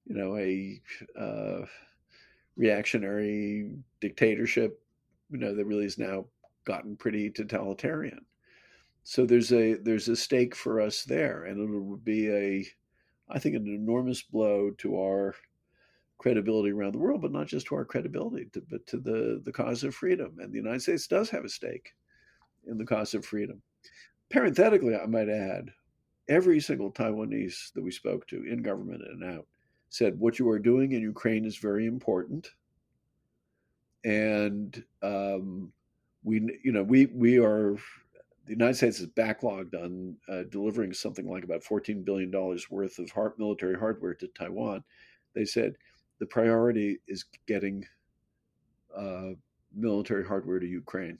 [0.04, 0.80] you know, a
[1.18, 1.66] uh,
[2.56, 4.80] reactionary dictatorship,
[5.30, 6.26] you know, that really is now
[6.66, 8.20] gotten pretty totalitarian.
[9.04, 12.66] So there's a there's a stake for us there, and it would be a,
[13.30, 15.34] I think, an enormous blow to our
[16.18, 19.52] credibility around the world, but not just to our credibility, to, but to the the
[19.52, 20.36] cause of freedom.
[20.40, 21.94] And the United States does have a stake
[22.66, 23.62] in the cause of freedom.
[24.28, 25.70] Parenthetically, I might add,
[26.28, 29.46] every single Taiwanese that we spoke to in government and out
[29.88, 32.50] said what you are doing in Ukraine is very important,
[34.04, 35.72] and um,
[36.26, 37.76] we you know we we are
[38.46, 42.30] the United States is backlogged on uh, delivering something like about $14 billion
[42.70, 44.84] worth of hard, military hardware to Taiwan.
[45.34, 45.74] They said
[46.20, 47.84] the priority is getting
[48.96, 49.30] uh,
[49.74, 51.18] military hardware to Ukraine.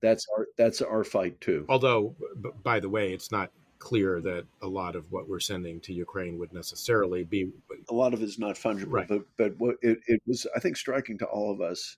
[0.00, 1.64] That's our that's our fight too.
[1.68, 5.80] Although, b- by the way, it's not clear that a lot of what we're sending
[5.80, 7.50] to Ukraine would necessarily be.
[7.88, 9.08] A lot of it is not fungible, right.
[9.08, 11.96] but but what it, it was, I think, striking to all of us.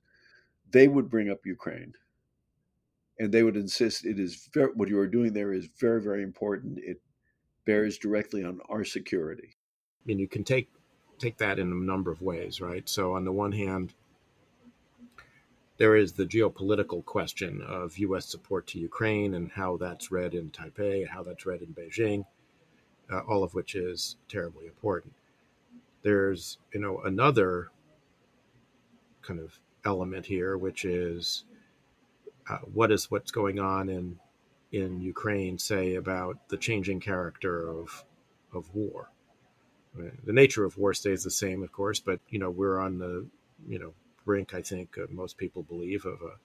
[0.74, 1.94] They would bring up Ukraine,
[3.20, 6.24] and they would insist it is very, what you are doing there is very very
[6.24, 6.80] important.
[6.82, 7.00] It
[7.64, 9.50] bears directly on our security.
[9.54, 10.68] I mean, you can take
[11.20, 12.88] take that in a number of ways, right?
[12.88, 13.94] So on the one hand,
[15.76, 18.26] there is the geopolitical question of U.S.
[18.26, 22.26] support to Ukraine and how that's read in Taipei, how that's read in Beijing,
[23.12, 25.14] uh, all of which is terribly important.
[26.02, 27.68] There's, you know, another
[29.22, 31.44] kind of element here, which is
[32.48, 34.18] uh, what is what's going on in
[34.72, 38.04] in Ukraine say about the changing character of
[38.52, 39.10] of war.
[40.24, 43.26] The nature of war stays the same, of course, but you know we're on the
[43.68, 43.94] you know
[44.24, 46.36] brink, I think uh, most people believe, of a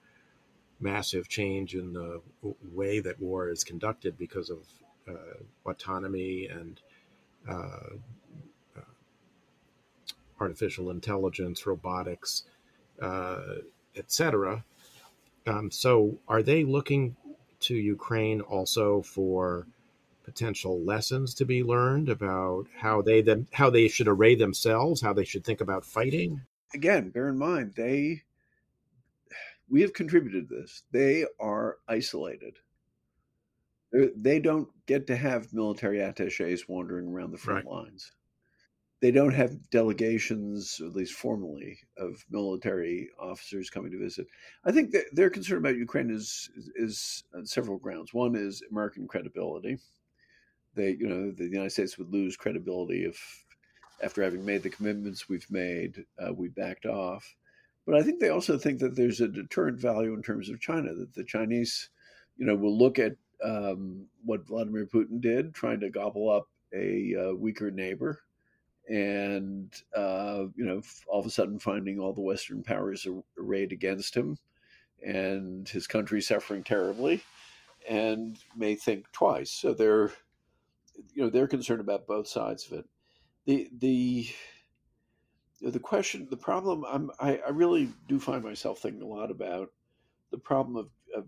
[0.80, 2.20] massive change in the
[2.72, 4.58] way that war is conducted because of
[5.08, 6.80] uh, autonomy and
[7.48, 7.96] uh,
[8.76, 8.80] uh
[10.40, 12.44] artificial intelligence, robotics,
[13.00, 13.56] uh,
[13.96, 14.64] etc.
[15.46, 17.16] Um, so, are they looking
[17.60, 19.66] to Ukraine also for
[20.24, 25.12] potential lessons to be learned about how they them how they should array themselves, how
[25.12, 26.42] they should think about fighting?
[26.74, 28.22] again, bear in mind they
[29.68, 30.82] we have contributed to this.
[30.90, 32.56] They are isolated.
[33.92, 37.74] They're, they do not get to have military attaches wandering around the front right.
[37.74, 38.12] lines.
[39.00, 44.26] They don't have delegations, at least formally, of military officers coming to visit.
[44.64, 48.12] I think that their concern about Ukraine is is on several grounds.
[48.12, 49.78] One is American credibility.
[50.74, 53.44] They, you know, the United States would lose credibility if
[54.02, 57.34] after having made the commitments we've made, uh, we backed off.
[57.86, 60.94] But I think they also think that there's a deterrent value in terms of China,
[60.94, 61.90] that the Chinese,
[62.36, 67.14] you know, will look at um, what Vladimir Putin did, trying to gobble up a
[67.16, 68.20] uh, weaker neighbor,
[68.88, 73.06] and uh, you know, all of a sudden finding all the Western powers
[73.38, 74.38] arrayed against him,
[75.04, 77.22] and his country suffering terribly,
[77.88, 79.50] and may think twice.
[79.50, 80.12] So they're,
[81.14, 82.86] you know, they're concerned about both sides of it
[83.46, 84.28] the the
[85.60, 89.70] the question, the problem, I'm, I, I really do find myself thinking a lot about
[90.30, 91.26] the problem of, of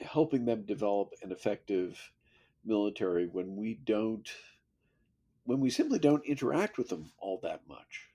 [0.00, 2.00] helping them develop an effective
[2.64, 4.26] military when we don't,
[5.46, 8.08] when we simply don't interact with them all that much.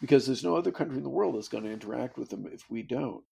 [0.00, 2.70] Because there's no other country in the world that's going to interact with them if
[2.70, 3.24] we don't.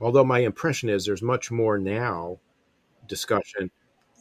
[0.00, 2.38] Although my impression is there's much more now
[3.06, 3.70] discussion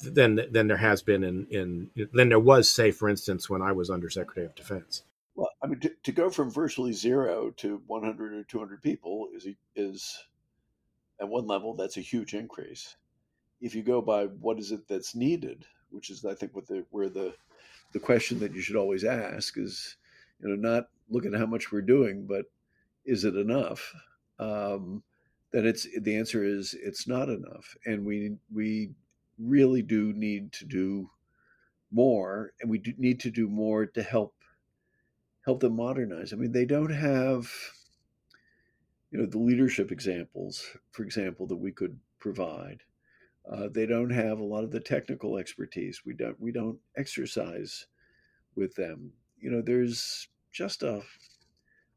[0.03, 3.71] than than there has been in in than there was, say, for instance, when I
[3.71, 5.03] was Undersecretary of Defense.
[5.35, 9.47] Well, I mean, to, to go from virtually zero to 100 or 200 people is
[9.75, 10.23] is
[11.19, 12.95] at one level that's a huge increase.
[13.61, 16.85] If you go by what is it that's needed, which is I think what the
[16.91, 17.33] where the
[17.93, 19.95] the question that you should always ask is,
[20.41, 22.45] you know, not look at how much we're doing, but
[23.05, 23.93] is it enough?
[24.39, 25.03] Um,
[25.51, 28.89] then it's the answer is it's not enough, and we we
[29.37, 31.09] really do need to do
[31.91, 34.33] more, and we do need to do more to help
[35.45, 36.33] help them modernize.
[36.33, 37.51] I mean, they don't have
[39.11, 42.81] you know the leadership examples, for example, that we could provide.
[43.51, 46.01] Uh, they don't have a lot of the technical expertise.
[46.05, 47.87] We don't we don't exercise
[48.55, 49.11] with them.
[49.39, 51.01] You know, there's just a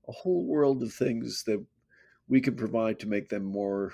[0.08, 1.64] a whole world of things that
[2.28, 3.92] we can provide to make them more,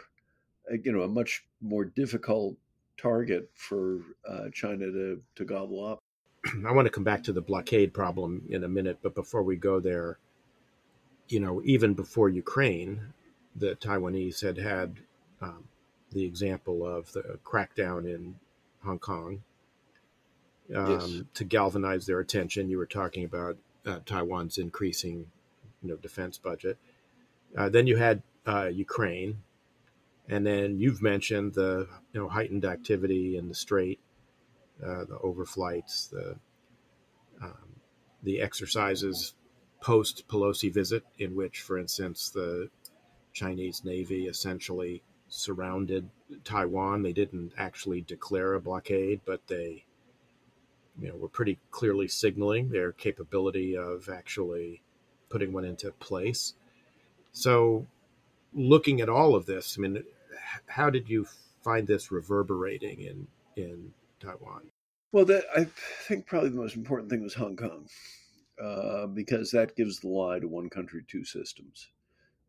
[0.70, 2.56] uh, you know, a much more difficult
[2.96, 5.98] target for uh, China to, to gobble up.
[6.66, 9.56] I want to come back to the blockade problem in a minute, but before we
[9.56, 10.18] go there,
[11.28, 13.00] you know, even before Ukraine,
[13.56, 14.98] the Taiwanese had had
[15.40, 15.64] um,
[16.12, 18.36] the example of the crackdown in
[18.84, 19.42] Hong Kong
[20.74, 21.22] um, yes.
[21.34, 22.68] to galvanize their attention.
[22.68, 25.26] You were talking about uh, Taiwan's increasing
[25.82, 26.78] you know defense budget.
[27.56, 29.42] Uh, then you had uh, Ukraine,
[30.28, 34.00] and then you've mentioned the you know heightened activity in the Strait,
[34.84, 36.36] uh, the overflights, the
[37.42, 37.76] um,
[38.22, 39.34] the exercises
[39.80, 42.70] post Pelosi visit, in which, for instance, the
[43.32, 46.08] Chinese Navy essentially surrounded
[46.44, 47.02] Taiwan.
[47.02, 49.84] They didn't actually declare a blockade, but they
[51.00, 54.82] you know were pretty clearly signaling their capability of actually
[55.30, 56.54] putting one into place.
[57.32, 57.86] So,
[58.52, 60.04] looking at all of this, I mean,
[60.66, 61.26] how did you
[61.62, 64.70] find this reverberating in in Taiwan?
[65.12, 65.66] Well, I
[66.06, 67.86] think probably the most important thing was Hong Kong,
[68.62, 71.88] uh, because that gives the lie to one country, two systems,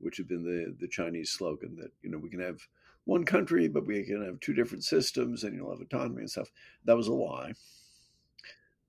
[0.03, 2.59] which had been the the Chinese slogan that you know we can have
[3.05, 6.51] one country, but we can have two different systems, and you'll have autonomy and stuff.
[6.85, 7.53] That was a lie,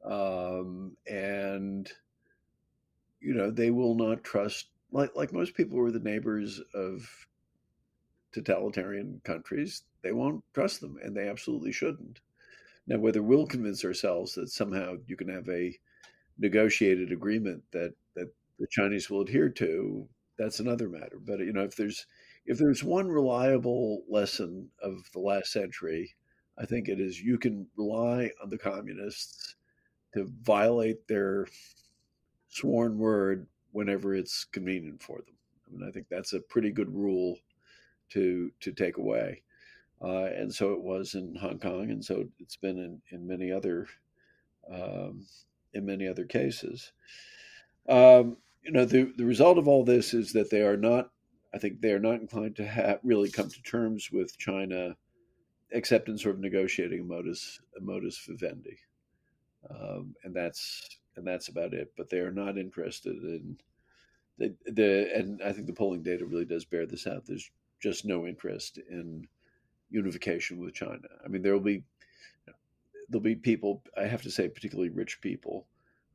[0.05, 1.91] um, and
[3.21, 7.09] you know they will not trust like like most people who are the neighbors of
[8.33, 9.83] totalitarian countries.
[10.03, 12.21] They won't trust them, and they absolutely shouldn't.
[12.87, 15.77] Now, whether we'll convince ourselves that somehow you can have a
[16.39, 21.19] negotiated agreement that that the Chinese will adhere to, that's another matter.
[21.25, 22.07] But you know, if there's
[22.47, 26.15] if there's one reliable lesson of the last century,
[26.59, 29.57] I think it is you can rely on the communists
[30.15, 31.47] to violate their
[32.49, 35.35] sworn word whenever it's convenient for them.
[35.67, 37.39] I mean, I think that's a pretty good rule
[38.11, 39.43] to to take away.
[40.03, 43.51] Uh, and so it was in Hong Kong, and so it's been in, in many
[43.51, 43.87] other
[44.71, 45.27] um,
[45.73, 46.93] in many other cases.
[47.89, 51.11] Um, you know, the the result of all this is that they are not.
[51.53, 54.97] I think they are not inclined to have really come to terms with China,
[55.71, 58.79] except in sort of negotiating a modus a modus vivendi,
[59.71, 61.93] um, and that's and that's about it.
[61.97, 63.57] But they are not interested in
[64.39, 67.27] the the and I think the polling data really does bear this out.
[67.27, 67.51] There's
[67.81, 69.29] just no interest in
[69.91, 71.09] unification with China.
[71.25, 71.85] I mean, there will be
[73.09, 73.83] there'll be people.
[73.97, 75.67] I have to say, particularly rich people,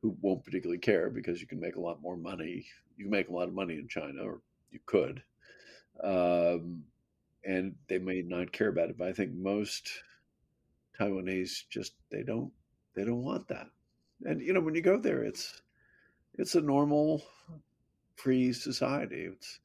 [0.02, 2.66] who won't particularly care because you can make a lot more money.
[2.96, 5.22] You can make a lot of money in China, or you could,
[6.02, 6.82] um,
[7.44, 8.98] and they may not care about it.
[8.98, 9.90] But I think most
[10.98, 12.52] Taiwanese just they don't
[12.94, 13.68] they don't want that.
[14.24, 15.62] And you know, when you go there, it's
[16.34, 17.22] it's a normal,
[18.16, 19.28] free society.
[19.32, 19.60] It's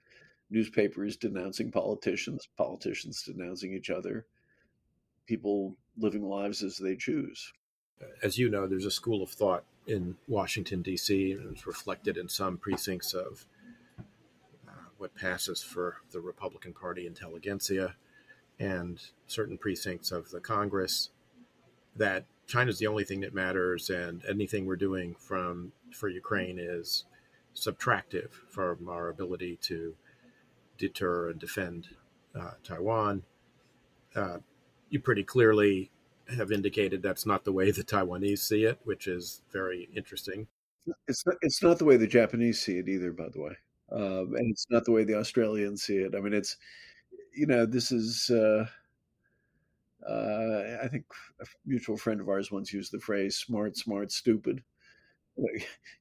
[0.49, 4.25] newspapers denouncing politicians, politicians denouncing each other,
[5.25, 7.53] people living lives as they choose.
[8.21, 12.27] As you know, there's a school of thought in Washington, D.C., and it's reflected in
[12.27, 13.45] some precincts of
[14.67, 17.95] uh, what passes for the Republican Party intelligentsia
[18.59, 21.09] and certain precincts of the Congress
[21.95, 27.05] that China's the only thing that matters, and anything we're doing from for Ukraine is
[27.55, 29.95] subtractive from our ability to
[30.77, 31.87] deter and defend
[32.39, 33.23] uh, Taiwan.
[34.15, 34.37] Uh,
[34.89, 35.89] you pretty clearly
[36.29, 40.47] have indicated that's not the way the Taiwanese see it, which is very interesting.
[41.07, 43.57] It's not, it's not the way the Japanese see it either, by the way.
[43.91, 46.15] Um, and it's not the way the Australians see it.
[46.15, 46.57] I mean, it's,
[47.35, 48.65] you know, this is, uh,
[50.07, 51.05] uh, I think
[51.41, 54.63] a mutual friend of ours once used the phrase smart, smart, stupid.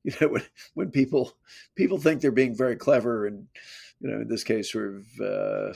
[0.04, 0.42] You know, when,
[0.74, 1.32] when people
[1.74, 3.48] people think they're being very clever and
[4.00, 5.74] you know, in this case, sort of, uh,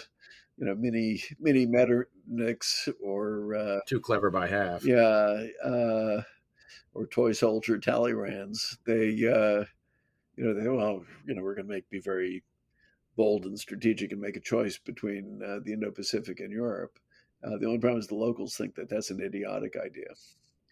[0.59, 4.85] you know, mini mini Metternichs or uh, too clever by half.
[4.85, 6.23] Yeah, uh,
[6.95, 8.77] or toy soldier Talleyrands.
[8.85, 9.65] They, uh,
[10.37, 12.43] you know, they well, you know, we're going to make be very
[13.17, 16.99] bold and strategic and make a choice between uh, the Indo-Pacific and Europe.
[17.43, 20.15] Uh, the only problem is the locals think that that's an idiotic idea.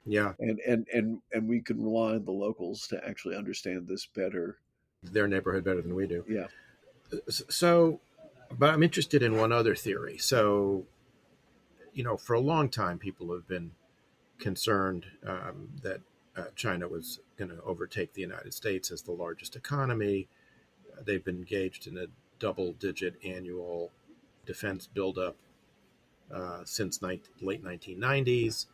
[0.04, 4.06] Yeah, and and and and we can rely on the locals to actually understand this
[4.06, 4.58] better.
[5.02, 6.24] Their neighborhood better than we do.
[6.28, 6.46] Yeah.
[7.28, 8.00] So,
[8.50, 10.18] but I'm interested in one other theory.
[10.18, 10.84] So,
[11.92, 13.72] you know, for a long time, people have been
[14.38, 16.00] concerned um, that
[16.36, 20.28] uh, China was going to overtake the United States as the largest economy.
[20.92, 22.06] Uh, they've been engaged in a
[22.38, 23.90] double digit annual
[24.44, 25.36] defense buildup
[26.32, 28.66] uh, since ni- late 1990s.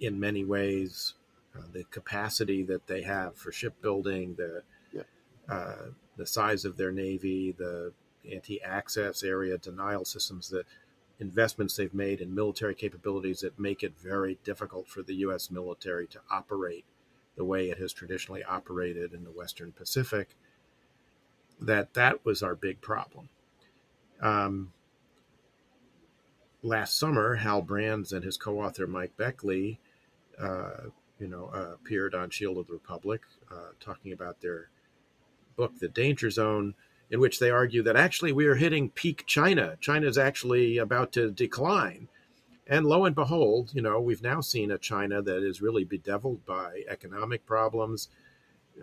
[0.00, 1.14] In many ways,
[1.56, 5.02] uh, the capacity that they have for shipbuilding, the yeah.
[5.48, 7.92] Uh, the size of their navy, the
[8.32, 10.64] anti-access area denial systems, the
[11.20, 15.50] investments they've made in military capabilities that make it very difficult for the U.S.
[15.50, 16.84] military to operate
[17.36, 20.28] the way it has traditionally operated in the Western Pacific.
[21.60, 23.28] That that was our big problem.
[24.20, 24.72] Um,
[26.62, 29.78] last summer, Hal Brands and his co-author Mike Beckley,
[30.38, 34.68] uh, you know, uh, appeared on Shield of the Republic, uh, talking about their
[35.56, 36.74] book, The Danger Zone,
[37.10, 39.76] in which they argue that actually we are hitting peak China.
[39.80, 42.08] China is actually about to decline.
[42.66, 46.44] And lo and behold, you know, we've now seen a China that is really bedeviled
[46.44, 48.08] by economic problems.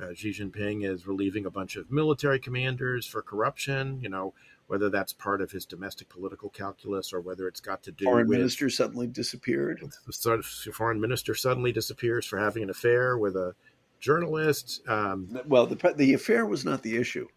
[0.01, 3.99] Uh, Xi Jinping is relieving a bunch of military commanders for corruption.
[4.01, 4.33] You know,
[4.67, 8.27] whether that's part of his domestic political calculus or whether it's got to do foreign
[8.27, 9.83] with minister suddenly disappeared.
[10.07, 13.53] The foreign minister suddenly disappears for having an affair with a
[13.99, 14.81] journalist.
[14.87, 17.27] Um, well, the the affair was not the issue.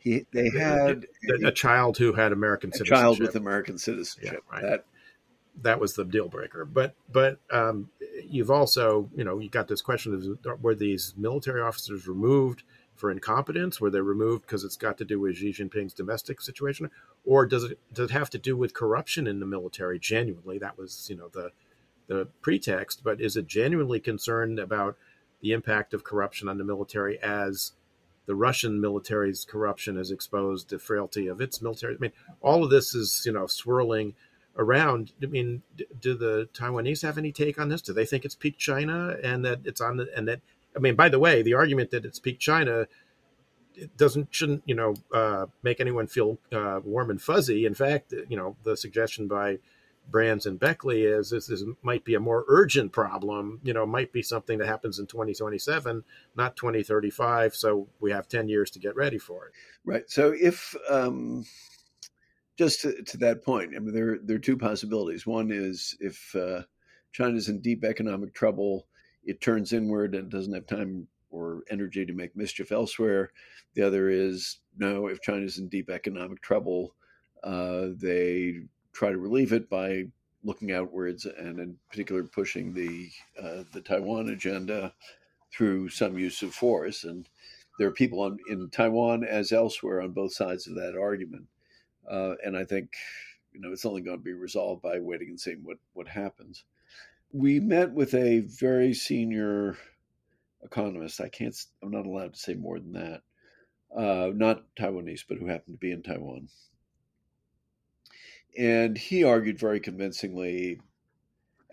[0.00, 3.02] He they had a, a child who had American a citizenship.
[3.02, 4.42] child with American citizenship.
[4.50, 4.62] Yeah, right.
[4.62, 4.84] That
[5.62, 6.64] that was the deal breaker.
[6.64, 7.90] But but um,
[8.26, 12.62] you've also you know you got this question of were these military officers removed
[12.96, 13.80] for incompetence?
[13.80, 16.90] Were they removed because it's got to do with Xi Jinping's domestic situation,
[17.24, 19.98] or does it does it have to do with corruption in the military?
[19.98, 21.50] Genuinely, that was you know the
[22.06, 23.02] the pretext.
[23.04, 24.96] But is it genuinely concerned about
[25.42, 27.72] the impact of corruption on the military as
[28.26, 31.94] the Russian military's corruption has exposed the frailty of its military?
[31.94, 34.14] I mean, all of this is you know swirling
[34.56, 35.12] around.
[35.22, 35.62] I mean,
[36.00, 37.82] do the Taiwanese have any take on this?
[37.82, 40.40] Do they think it's peak China and that it's on the and that
[40.76, 42.86] I mean, by the way, the argument that it's peak China
[43.74, 47.64] it doesn't shouldn't you know uh, make anyone feel uh, warm and fuzzy.
[47.64, 49.58] In fact, you know the suggestion by
[50.10, 53.60] Brands and Beckley is this is, might be a more urgent problem.
[53.62, 56.04] You know, might be something that happens in 2027,
[56.36, 57.54] not 2035.
[57.54, 59.52] So we have 10 years to get ready for it.
[59.84, 60.10] Right.
[60.10, 61.44] So if um,
[62.58, 65.26] just to, to, that point, I mean, there there are two possibilities.
[65.26, 66.62] One is if uh,
[67.12, 68.86] China's in deep economic trouble,
[69.24, 73.30] it turns inward and doesn't have time or energy to make mischief elsewhere.
[73.74, 76.94] The other is no, if China's in deep economic trouble,
[77.42, 78.60] uh, they
[78.92, 80.04] try to relieve it by
[80.42, 83.10] looking outwards and in particular pushing the
[83.40, 84.92] uh, the Taiwan agenda
[85.52, 87.04] through some use of force.
[87.04, 87.28] And
[87.78, 91.46] there are people on, in Taiwan as elsewhere on both sides of that argument.
[92.10, 92.90] Uh, and I think
[93.52, 96.64] you know it's only going to be resolved by waiting and seeing what what happens.
[97.32, 99.76] We met with a very senior
[100.62, 101.20] economist.
[101.20, 101.54] I can't.
[101.82, 103.22] I'm not allowed to say more than that.
[103.94, 106.48] Uh, not Taiwanese, but who happened to be in Taiwan.
[108.58, 110.80] And he argued very convincingly,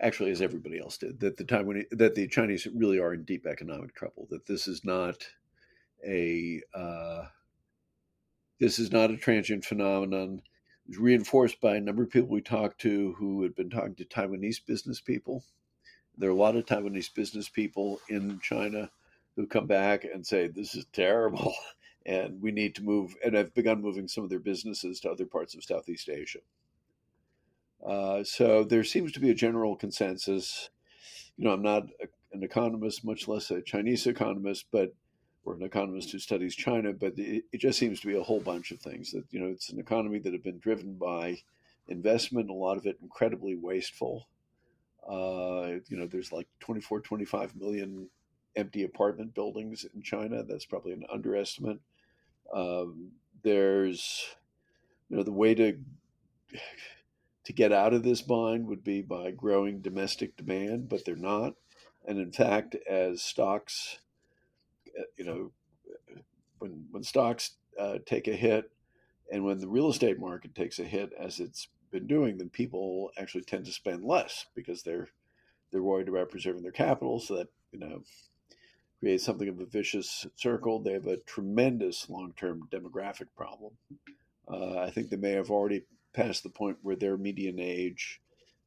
[0.00, 3.46] actually, as everybody else did, that the Taiwanese, that the Chinese really are in deep
[3.46, 4.26] economic trouble.
[4.30, 5.16] That this is not
[6.06, 7.24] a uh,
[8.60, 10.42] this is not a transient phenomenon.
[10.86, 13.94] It was reinforced by a number of people we talked to who had been talking
[13.96, 15.44] to Taiwanese business people.
[16.16, 18.90] There are a lot of Taiwanese business people in China
[19.36, 21.54] who come back and say, This is terrible.
[22.06, 25.26] And we need to move, and I've begun moving some of their businesses to other
[25.26, 26.38] parts of Southeast Asia.
[27.86, 30.70] Uh, so there seems to be a general consensus.
[31.36, 34.92] You know, I'm not a, an economist, much less a Chinese economist, but
[35.44, 38.40] or an economist who studies China, but it, it, just seems to be a whole
[38.40, 41.38] bunch of things that, you know, it's an economy that have been driven by
[41.88, 44.28] investment, a lot of it incredibly wasteful.
[45.08, 48.10] Uh, you know, there's like 24, 25 million
[48.56, 50.42] empty apartment buildings in China.
[50.42, 51.78] That's probably an underestimate.
[52.52, 53.12] Um,
[53.42, 54.26] there's,
[55.08, 55.78] you know, the way to
[57.48, 61.54] to get out of this bind would be by growing domestic demand, but they're not.
[62.06, 63.98] And in fact, as stocks
[64.98, 65.50] uh, you know,
[66.58, 68.70] when when stocks uh, take a hit,
[69.32, 73.10] and when the real estate market takes a hit, as it's been doing, then people
[73.16, 75.08] actually tend to spend less because they're
[75.72, 77.18] they're worried about preserving their capital.
[77.18, 78.02] So that you know
[79.00, 80.80] creates something of a vicious circle.
[80.80, 83.72] They have a tremendous long term demographic problem.
[84.46, 88.20] Uh, I think they may have already passed the point where their median age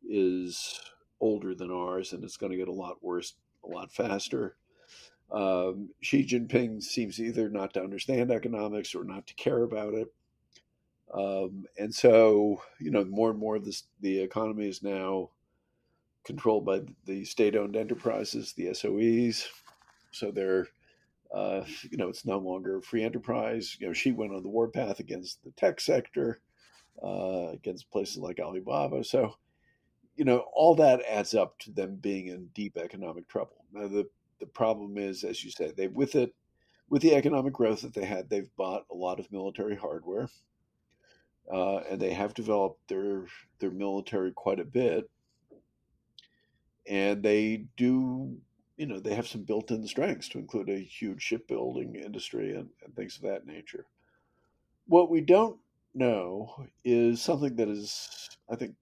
[0.07, 0.79] is
[1.19, 3.33] older than ours, and it's going to get a lot worse
[3.63, 4.55] a lot faster.
[5.31, 10.13] Um, Xi Jinping seems either not to understand economics or not to care about it.
[11.13, 15.29] Um, and so, you know, more and more of this, the economy is now
[16.23, 19.47] controlled by the state owned enterprises, the SOEs.
[20.11, 20.67] So they're,
[21.33, 23.77] uh, you know, it's no longer free enterprise.
[23.79, 26.39] You know, Xi went on the warpath against the tech sector,
[27.03, 29.03] uh, against places like Alibaba.
[29.03, 29.35] So,
[30.15, 33.65] you know, all that adds up to them being in deep economic trouble.
[33.71, 34.07] Now, the
[34.39, 36.33] the problem is, as you say, they with it
[36.89, 40.27] with the economic growth that they had, they've bought a lot of military hardware,
[41.51, 43.25] uh, and they have developed their
[43.59, 45.09] their military quite a bit,
[46.87, 48.37] and they do.
[48.77, 52.95] You know, they have some built-in strengths to include a huge shipbuilding industry and, and
[52.95, 53.85] things of that nature.
[54.87, 55.60] What we don't
[55.93, 58.75] know is something that is, I think,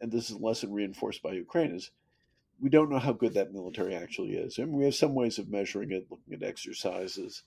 [0.00, 1.90] and this is a lesson reinforced by Ukraine, is
[2.60, 4.58] we don't know how good that military actually is.
[4.58, 7.42] and we have some ways of measuring it, looking at exercises,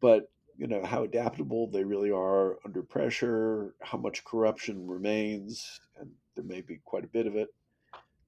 [0.00, 0.28] but
[0.58, 6.44] you know how adaptable they really are under pressure, how much corruption remains, and there
[6.44, 7.48] may be quite a bit of it.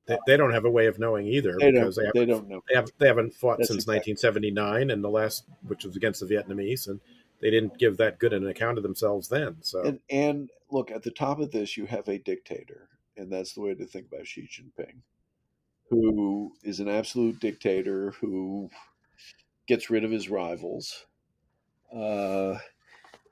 [0.07, 2.05] They, they don't have a way of knowing either They because don't.
[2.14, 2.62] they, They haven't, don't know.
[2.68, 6.20] they, have, they haven't fought That's since exactly- 1979 and the last, which was against
[6.20, 7.00] the Vietnamese, and
[7.45, 9.57] they didn't give that good an account of themselves then.
[9.61, 12.88] So And and look at the top of this, you have a dictator,
[13.18, 15.03] and that's the way to think about Xi Jinping,
[15.90, 18.70] who is an absolute dictator who
[19.68, 21.05] gets rid of his rivals.
[21.95, 22.57] Uh,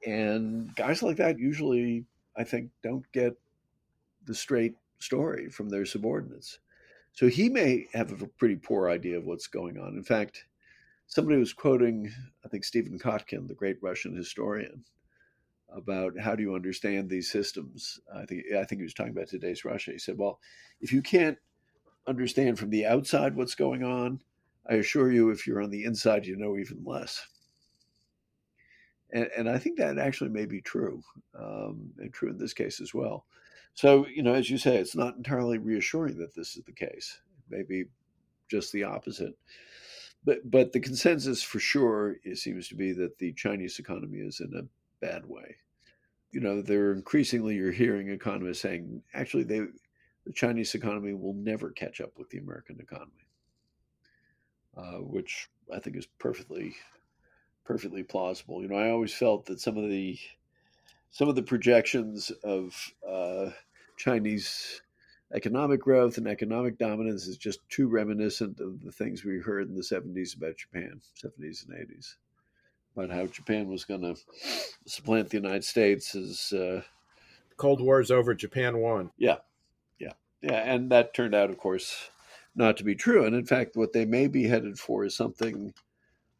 [0.06, 2.04] and guys like that usually,
[2.36, 3.32] I think, don't get
[4.26, 6.58] the straight story from their subordinates.
[7.12, 9.94] So he may have a pretty poor idea of what's going on.
[9.96, 10.44] In fact,
[11.12, 12.10] somebody was quoting,
[12.42, 14.82] I think, Stephen Kotkin, the great Russian historian,
[15.68, 18.00] about how do you understand these systems.
[18.14, 19.92] I think I think he was talking about today's Russia.
[19.92, 20.40] He said, "Well,
[20.80, 21.36] if you can't
[22.06, 24.22] understand from the outside what's going on,
[24.66, 27.26] I assure you, if you're on the inside, you know even less."
[29.10, 31.02] And, and I think that actually may be true,
[31.38, 33.26] um, and true in this case as well.
[33.74, 37.20] So, you know, as you say, it's not entirely reassuring that this is the case.
[37.50, 37.84] Maybe
[38.48, 39.34] just the opposite.
[40.24, 44.54] But but the consensus for sure seems to be that the Chinese economy is in
[44.54, 45.56] a bad way.
[46.30, 49.60] You know, they're increasingly you're hearing economists saying actually they
[50.24, 53.26] the Chinese economy will never catch up with the American economy,
[54.76, 56.76] uh, which I think is perfectly
[57.64, 58.62] perfectly plausible.
[58.62, 60.18] You know, I always felt that some of the
[61.10, 62.74] some of the projections of
[63.08, 63.50] uh,
[63.96, 64.80] Chinese
[65.35, 69.74] economic growth and economic dominance is just too reminiscent of the things we heard in
[69.74, 72.14] the 70s about Japan, 70s and 80s,
[72.97, 74.14] about how Japan was going to
[74.87, 76.83] supplant the United States as, uh,
[77.57, 78.35] Cold War's over.
[78.35, 79.11] Japan won.
[79.16, 79.37] yeah,
[79.99, 80.74] yeah, yeah.
[80.74, 82.11] and that turned out, of course,
[82.55, 83.24] not to be true.
[83.24, 85.72] And in fact, what they may be headed for is something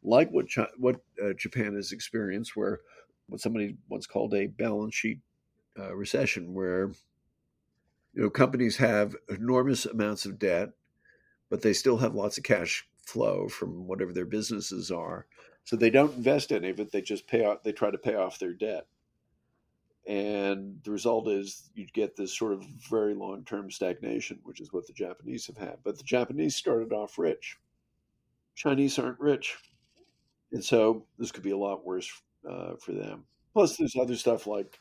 [0.03, 2.81] like what Chi- what uh, Japan has experienced, where
[3.27, 5.19] what somebody once called a balance sheet
[5.79, 6.91] uh, recession, where
[8.13, 10.69] you know companies have enormous amounts of debt,
[11.49, 15.25] but they still have lots of cash flow from whatever their businesses are.
[15.65, 17.63] So they don't invest any of it; they just pay off.
[17.63, 18.87] They try to pay off their debt,
[20.05, 24.85] and the result is you get this sort of very long-term stagnation, which is what
[24.87, 25.77] the Japanese have had.
[25.83, 27.57] But the Japanese started off rich.
[28.55, 29.57] Chinese aren't rich,
[30.51, 32.11] and so this could be a lot worse
[32.47, 33.23] uh, for them.
[33.53, 34.79] Plus, there's other stuff like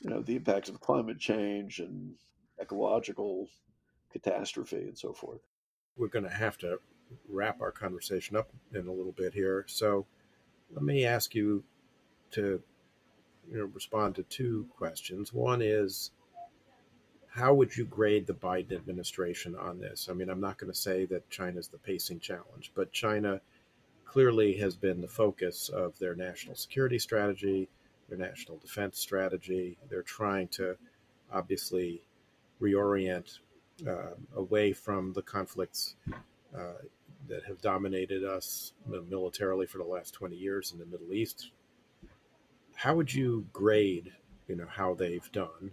[0.00, 2.14] you know the impacts of climate change and
[2.60, 3.48] ecological
[4.12, 5.40] catastrophe and so forth.
[5.96, 6.78] We're going to have to
[7.28, 9.64] wrap our conversation up in a little bit here.
[9.68, 10.06] So
[10.72, 11.64] let me ask you
[12.32, 12.62] to
[13.50, 15.32] you know, respond to two questions.
[15.32, 16.12] One is,
[17.28, 20.08] how would you grade the Biden administration on this?
[20.10, 23.40] I mean, I'm not going to say that China's the pacing challenge, but China
[24.04, 27.68] clearly has been the focus of their national security strategy,
[28.08, 29.78] their national defense strategy.
[29.88, 30.76] They're trying to
[31.32, 32.02] obviously
[32.60, 33.38] reorient
[33.86, 35.96] uh, away from the conflicts
[36.56, 36.82] uh,
[37.28, 38.72] that have dominated us
[39.08, 41.50] militarily for the last 20 years in the Middle East.
[42.74, 44.12] How would you grade,
[44.48, 45.72] you know, how they've done?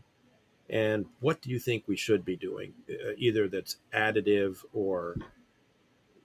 [0.70, 5.16] And what do you think we should be doing, uh, either that's additive or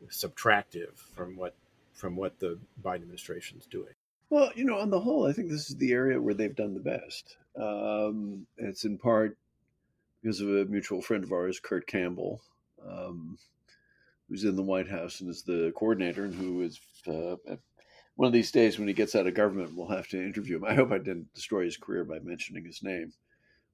[0.09, 1.55] subtractive from what
[1.93, 3.93] from what the Biden administration is doing?
[4.31, 6.75] Well, you know, on the whole, I think this is the area where they've done
[6.75, 7.37] the best.
[7.55, 9.37] Um, it's in part
[10.23, 12.41] because of a mutual friend of ours, Kurt Campbell,
[12.87, 13.39] um,
[14.29, 17.37] who's in the White House and is the coordinator, and who is uh,
[18.17, 20.65] one of these days when he gets out of government, we'll have to interview him.
[20.65, 23.13] I hope I didn't destroy his career by mentioning his name.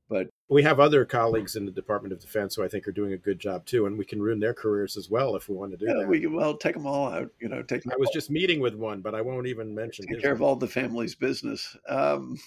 [0.09, 3.13] But we have other colleagues in the Department of Defense who I think are doing
[3.13, 5.73] a good job too, and we can ruin their careers as well if we want
[5.73, 6.09] to do yeah, that.
[6.09, 7.31] we well take them all out.
[7.41, 7.83] You know, take.
[7.93, 10.07] I was all, just meeting with one, but I won't even mention.
[10.07, 11.77] take care of all the family's business.
[11.87, 12.39] Um,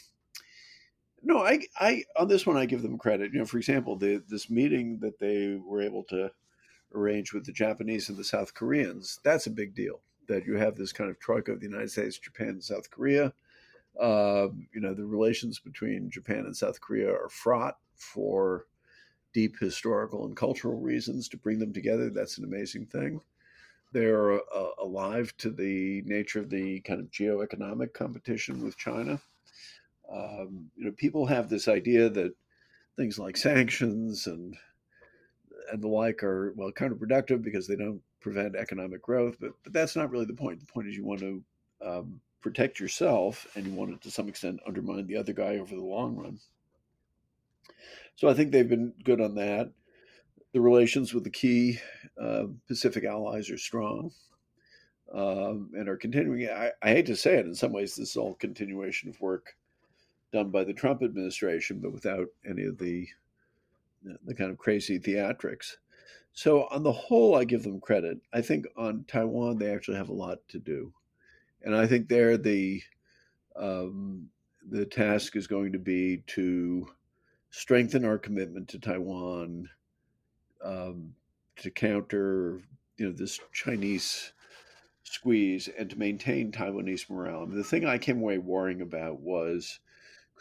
[1.24, 3.32] no, I, I on this one I give them credit.
[3.34, 6.32] You know, for example, the this meeting that they were able to
[6.94, 10.02] arrange with the Japanese and the South Koreans, that's a big deal.
[10.28, 13.34] That you have this kind of troika of the United States, Japan, and South Korea.
[14.00, 18.68] Uh, you know, the relations between Japan and South Korea are fraught for
[19.34, 21.28] deep historical and cultural reasons.
[21.30, 23.22] To bring them together, that's an amazing thing.
[23.92, 29.20] They're uh, alive to the nature of the kind of geoeconomic competition with China.
[30.14, 32.34] Um, you know, people have this idea that
[32.98, 34.56] things like sanctions and
[35.72, 39.38] and the like are well counterproductive because they don't prevent economic growth.
[39.40, 40.60] But but that's not really the point.
[40.60, 41.44] The point is you want to
[41.86, 45.76] um, protect yourself and you want to to some extent undermine the other guy over
[45.76, 46.40] the long run.
[48.16, 49.72] So I think they've been good on that.
[50.54, 51.80] The relations with the key
[52.22, 54.12] uh, Pacific allies are strong.
[55.14, 56.50] um, and are continuing.
[56.50, 59.56] I, I, hate to say it, in some ways, this is all continuation of work
[60.32, 63.08] done by the Trump administration, but without any of the
[64.26, 65.76] the kind of crazy theatrics.
[66.34, 68.20] So, on the whole, I give them credit.
[68.34, 70.94] I think on Taiwan, they actually have a lot to do,
[71.62, 72.82] and I think there the
[73.56, 74.30] um,
[74.70, 76.88] the task is going to be to
[77.50, 79.70] strengthen our commitment to Taiwan,
[80.64, 81.14] um,
[81.58, 82.62] to counter
[82.98, 84.32] you know this Chinese
[85.04, 87.44] squeeze, and to maintain Taiwanese morale.
[87.44, 89.80] I mean, the thing I came away worrying about was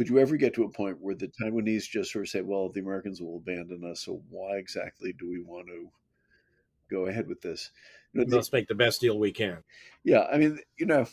[0.01, 2.71] could you ever get to a point where the Taiwanese just sort of say, well,
[2.71, 5.91] the Americans will abandon us, so why exactly do we want to
[6.91, 7.71] go ahead with this?
[8.15, 9.59] You know, Let's make the best deal we can.
[10.03, 11.05] Yeah, I mean, you know,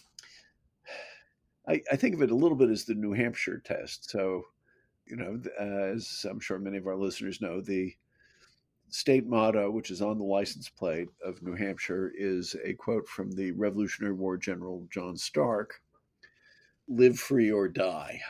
[1.67, 4.09] I, I think of it a little bit as the New Hampshire test.
[4.09, 4.43] So,
[5.05, 7.93] you know, uh, as I'm sure many of our listeners know, the
[8.87, 13.33] state motto, which is on the license plate of New Hampshire, is a quote from
[13.33, 15.81] the Revolutionary War General John Stark
[16.87, 18.21] live free or die.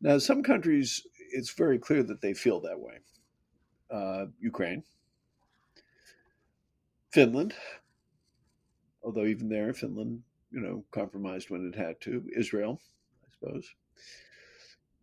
[0.00, 2.98] Now, some countries, it's very clear that they feel that way.
[3.90, 4.82] Uh, Ukraine,
[7.12, 7.54] Finland,
[9.02, 12.28] although even there, Finland, you know, compromised when it had to.
[12.36, 12.80] Israel,
[13.24, 13.74] I suppose.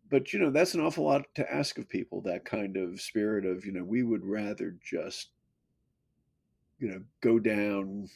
[0.10, 3.46] But, you know, that's an awful lot to ask of people, that kind of spirit
[3.46, 5.30] of, you know, we would rather just,
[6.78, 8.10] you know, go down,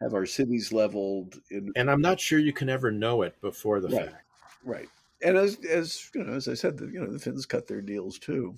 [0.00, 1.40] have our cities leveled.
[1.50, 4.24] In- and I'm not sure you can ever know it before the right, fact.
[4.64, 4.88] Right
[5.22, 7.80] and as as you know, as I said, the, you know the Finns cut their
[7.80, 8.54] deals too,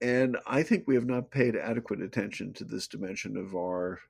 [0.00, 4.00] and I think we have not paid adequate attention to this dimension of our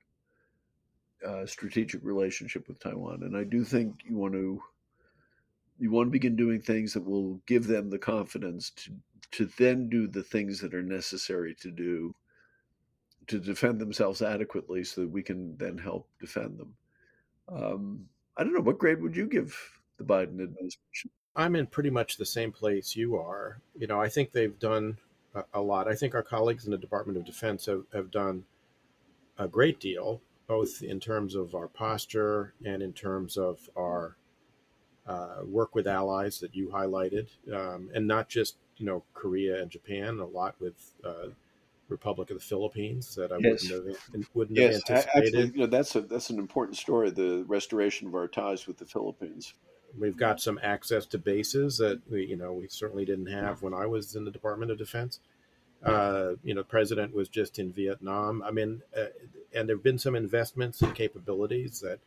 [1.25, 3.23] uh, strategic relationship with Taiwan.
[3.23, 4.61] And I do think you want to
[5.77, 8.91] you want to begin doing things that will give them the confidence to
[9.31, 12.15] to then do the things that are necessary to do
[13.27, 16.73] to defend themselves adequately, so that we can then help defend them.
[17.49, 18.05] Um,
[18.37, 19.57] I don't know what grade would you give
[19.97, 21.09] the Biden administration?
[21.35, 23.59] I'm in pretty much the same place you are.
[23.77, 24.97] You know, I think they've done
[25.33, 25.87] a, a lot.
[25.87, 28.45] I think our colleagues in the Department of Defense have, have done
[29.37, 34.15] a great deal, both in terms of our posture and in terms of our
[35.07, 39.69] uh, work with allies that you highlighted, um, and not just you know Korea and
[39.69, 40.19] Japan.
[40.19, 41.27] A lot with uh,
[41.89, 43.69] Republic of the Philippines that I yes.
[43.69, 45.27] wouldn't have wouldn't yes, have anticipated.
[45.27, 47.11] Actually, you know, that's a that's an important story.
[47.11, 49.53] The restoration of our ties with the Philippines.
[49.99, 53.73] We've got some access to bases that we, you know, we certainly didn't have when
[53.73, 55.19] I was in the Department of Defense.
[55.83, 58.41] Uh, you know, the president was just in Vietnam.
[58.43, 59.05] I mean, uh,
[59.53, 61.99] and there've been some investments and capabilities that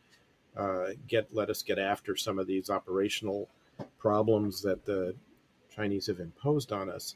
[0.57, 3.47] uh, get let us get after some of these operational
[3.97, 5.15] problems that the
[5.73, 7.15] Chinese have imposed on us.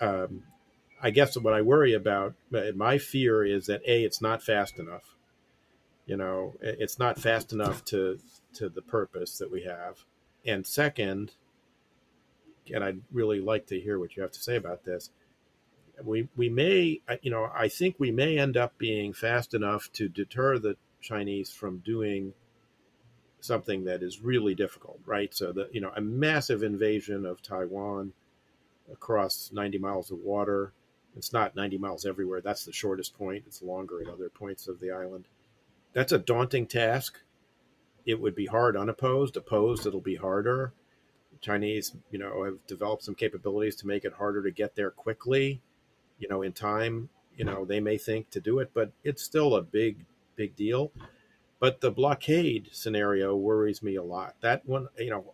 [0.00, 0.44] Um,
[1.02, 4.78] I guess what I worry about, uh, my fear is that a, it's not fast
[4.78, 5.16] enough.
[6.06, 8.18] You know, it's not fast enough to
[8.54, 10.04] to the purpose that we have.
[10.44, 11.32] And second,
[12.72, 15.10] and I'd really like to hear what you have to say about this.
[16.02, 20.08] We we may you know I think we may end up being fast enough to
[20.08, 22.32] deter the Chinese from doing
[23.40, 25.34] something that is really difficult, right?
[25.34, 28.12] So the you know a massive invasion of Taiwan
[28.90, 30.72] across 90 miles of water.
[31.16, 32.40] It's not 90 miles everywhere.
[32.40, 33.44] That's the shortest point.
[33.46, 35.26] It's longer at other points of the island.
[35.92, 37.18] That's a daunting task
[38.06, 39.36] it would be hard unopposed.
[39.36, 40.72] Opposed, it'll be harder.
[41.40, 45.62] Chinese, you know, have developed some capabilities to make it harder to get there quickly.
[46.18, 49.54] You know, in time, you know, they may think to do it, but it's still
[49.54, 50.04] a big,
[50.36, 50.92] big deal.
[51.58, 54.34] But the blockade scenario worries me a lot.
[54.40, 55.32] That one, you know,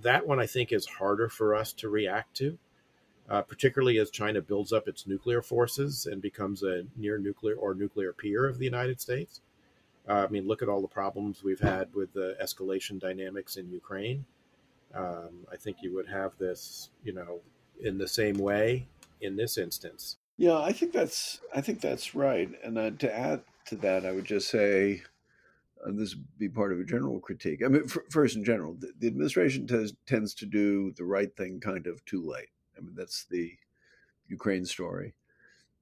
[0.00, 2.58] that one I think is harder for us to react to,
[3.28, 7.74] uh, particularly as China builds up its nuclear forces and becomes a near nuclear or
[7.74, 9.40] nuclear peer of the United States.
[10.08, 13.70] Uh, I mean, look at all the problems we've had with the escalation dynamics in
[13.70, 14.24] Ukraine.
[14.94, 17.40] Um, I think you would have this, you know,
[17.80, 18.86] in the same way
[19.20, 20.16] in this instance.
[20.36, 22.50] Yeah, I think that's I think that's right.
[22.64, 25.02] And uh, to add to that, I would just say
[25.86, 27.62] uh, this would be part of a general critique.
[27.64, 31.34] I mean, f- first in general, the, the administration t- tends to do the right
[31.36, 32.48] thing kind of too late.
[32.76, 33.52] I mean, that's the
[34.28, 35.14] Ukraine story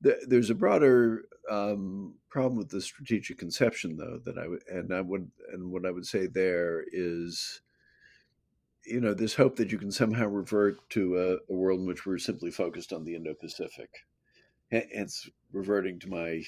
[0.00, 5.30] there's a broader um, problem with the strategic conception, though, that I and I would
[5.52, 7.60] and what I would say there is,
[8.84, 12.06] you know, this hope that you can somehow revert to a, a world in which
[12.06, 14.06] we're simply focused on the Indo-Pacific.
[14.70, 16.42] Hence, reverting to my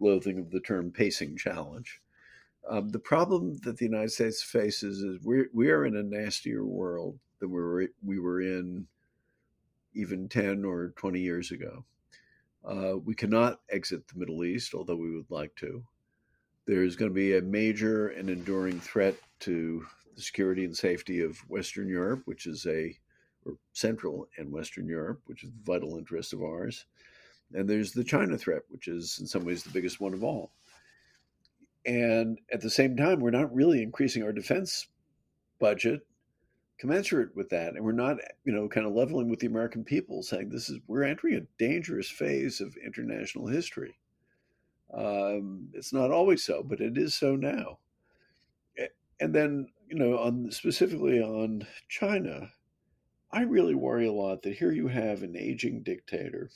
[0.00, 2.00] loathing of the term pacing challenge.
[2.68, 6.64] Um, the problem that the United States faces is we we are in a nastier
[6.64, 8.86] world than we were we were in
[9.94, 11.84] even ten or twenty years ago.
[12.64, 15.82] Uh, we cannot exit the Middle East, although we would like to.
[16.66, 19.84] there's going to be a major and enduring threat to
[20.14, 22.96] the security and safety of Western Europe, which is a
[23.44, 26.84] or Central and Western Europe, which is vital interest of ours.
[27.54, 30.52] And there's the China threat, which is in some ways the biggest one of all.
[31.86, 34.86] And at the same time, we're not really increasing our defense
[35.58, 36.06] budget
[36.80, 37.74] commensurate with that.
[37.74, 40.78] And we're not, you know, kind of leveling with the American people, saying this is,
[40.86, 43.98] we're entering a dangerous phase of international history.
[44.92, 47.78] Um, it's not always so, but it is so now.
[49.20, 52.50] And then, you know, on specifically on China,
[53.30, 56.50] I really worry a lot that here you have an aging dictator,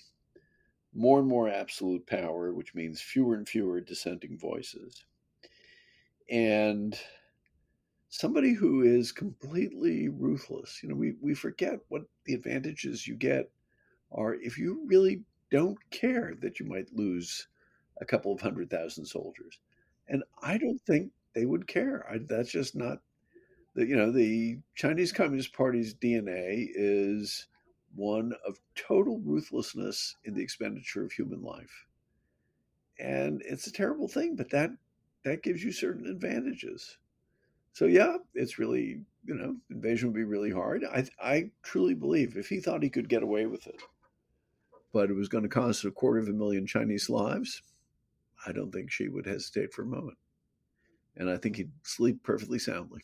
[0.95, 5.05] more and more absolute power, which means fewer and fewer dissenting voices,
[6.31, 6.99] and
[8.15, 10.81] somebody who is completely ruthless.
[10.85, 13.51] You know, we, we forget what the advantages you get
[14.13, 17.49] are if you really don't care that you might lose
[18.01, 19.59] a couple of hundred thousand soldiers.
[20.07, 22.07] And I don't think they would care.
[22.09, 22.99] I, that's just not
[23.75, 27.49] the you know the Chinese Communist Party's DNA is
[27.97, 31.87] one of total ruthlessness in the expenditure of human life,
[33.01, 34.37] and it's a terrible thing.
[34.37, 34.71] But that
[35.25, 36.97] that gives you certain advantages.
[37.75, 40.85] So yeah, it's really you know invasion would be really hard.
[40.85, 43.83] I I truly believe if he thought he could get away with it,
[44.93, 47.63] but it was going to cost a quarter of a million Chinese lives,
[48.47, 50.17] I don't think Xi would hesitate for a moment,
[51.17, 53.03] and I think he'd sleep perfectly soundly.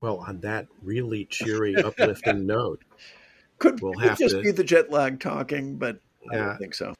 [0.00, 2.84] Well, on that really cheery, uplifting note,
[3.60, 6.00] could, we'll could have just to, be the jet lag talking, but
[6.32, 6.94] I don't think so.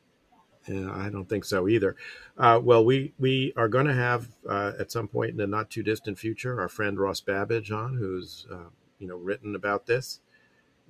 [0.67, 1.95] Yeah, I don't think so either.
[2.39, 5.71] Uh, well, we we are going to have uh, at some point in the not
[5.71, 10.21] too distant future our friend Ross Babbage on, who's uh, you know written about this,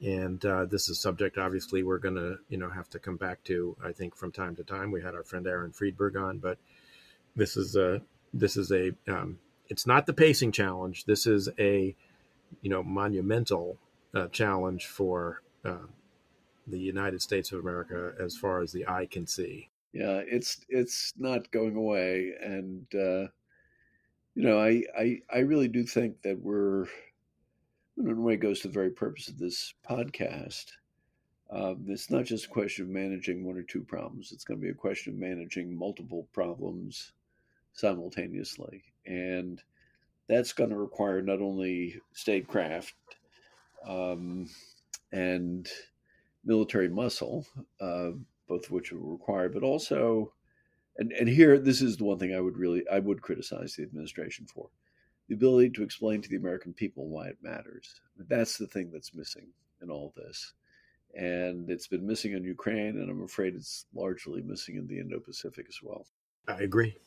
[0.00, 3.16] and uh, this is a subject obviously we're going to you know have to come
[3.16, 3.76] back to.
[3.84, 6.58] I think from time to time we had our friend Aaron Friedberg on, but
[7.34, 8.00] this is a
[8.32, 11.04] this is a um, it's not the pacing challenge.
[11.04, 11.96] This is a
[12.62, 13.78] you know monumental
[14.14, 15.86] uh, challenge for uh,
[16.66, 19.70] the United States of America as far as the eye can see.
[19.92, 23.28] Yeah, it's it's not going away, and uh,
[24.34, 26.86] you know, I, I I really do think that we're
[27.96, 30.66] in a way goes to the very purpose of this podcast.
[31.50, 34.32] Um, it's not just a question of managing one or two problems.
[34.32, 37.12] It's going to be a question of managing multiple problems
[37.72, 38.82] simultaneously.
[39.06, 39.62] And
[40.26, 42.94] that's going to require not only statecraft
[43.86, 44.48] um,
[45.12, 45.68] and
[46.44, 47.46] military muscle,
[47.80, 48.10] uh,
[48.48, 50.32] both of which are required, but also,
[50.98, 53.82] and, and here, this is the one thing I would really, I would criticize the
[53.82, 54.68] administration for
[55.28, 58.00] the ability to explain to the American people why it matters.
[58.28, 59.48] That's the thing that's missing
[59.82, 60.52] in all this.
[61.16, 65.20] And it's been missing in Ukraine, and I'm afraid it's largely missing in the Indo
[65.20, 66.06] Pacific as well.
[66.48, 66.98] I agree.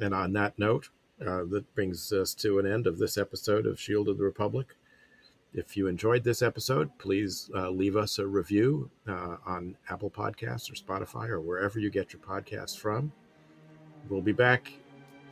[0.00, 0.88] And on that note,
[1.20, 4.74] uh, that brings us to an end of this episode of Shield of the Republic.
[5.56, 10.70] If you enjoyed this episode, please uh, leave us a review uh, on Apple Podcasts
[10.70, 13.10] or Spotify or wherever you get your podcasts from.
[14.10, 14.70] We'll be back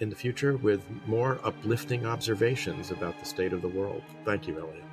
[0.00, 4.02] in the future with more uplifting observations about the state of the world.
[4.24, 4.83] Thank you, Eliot.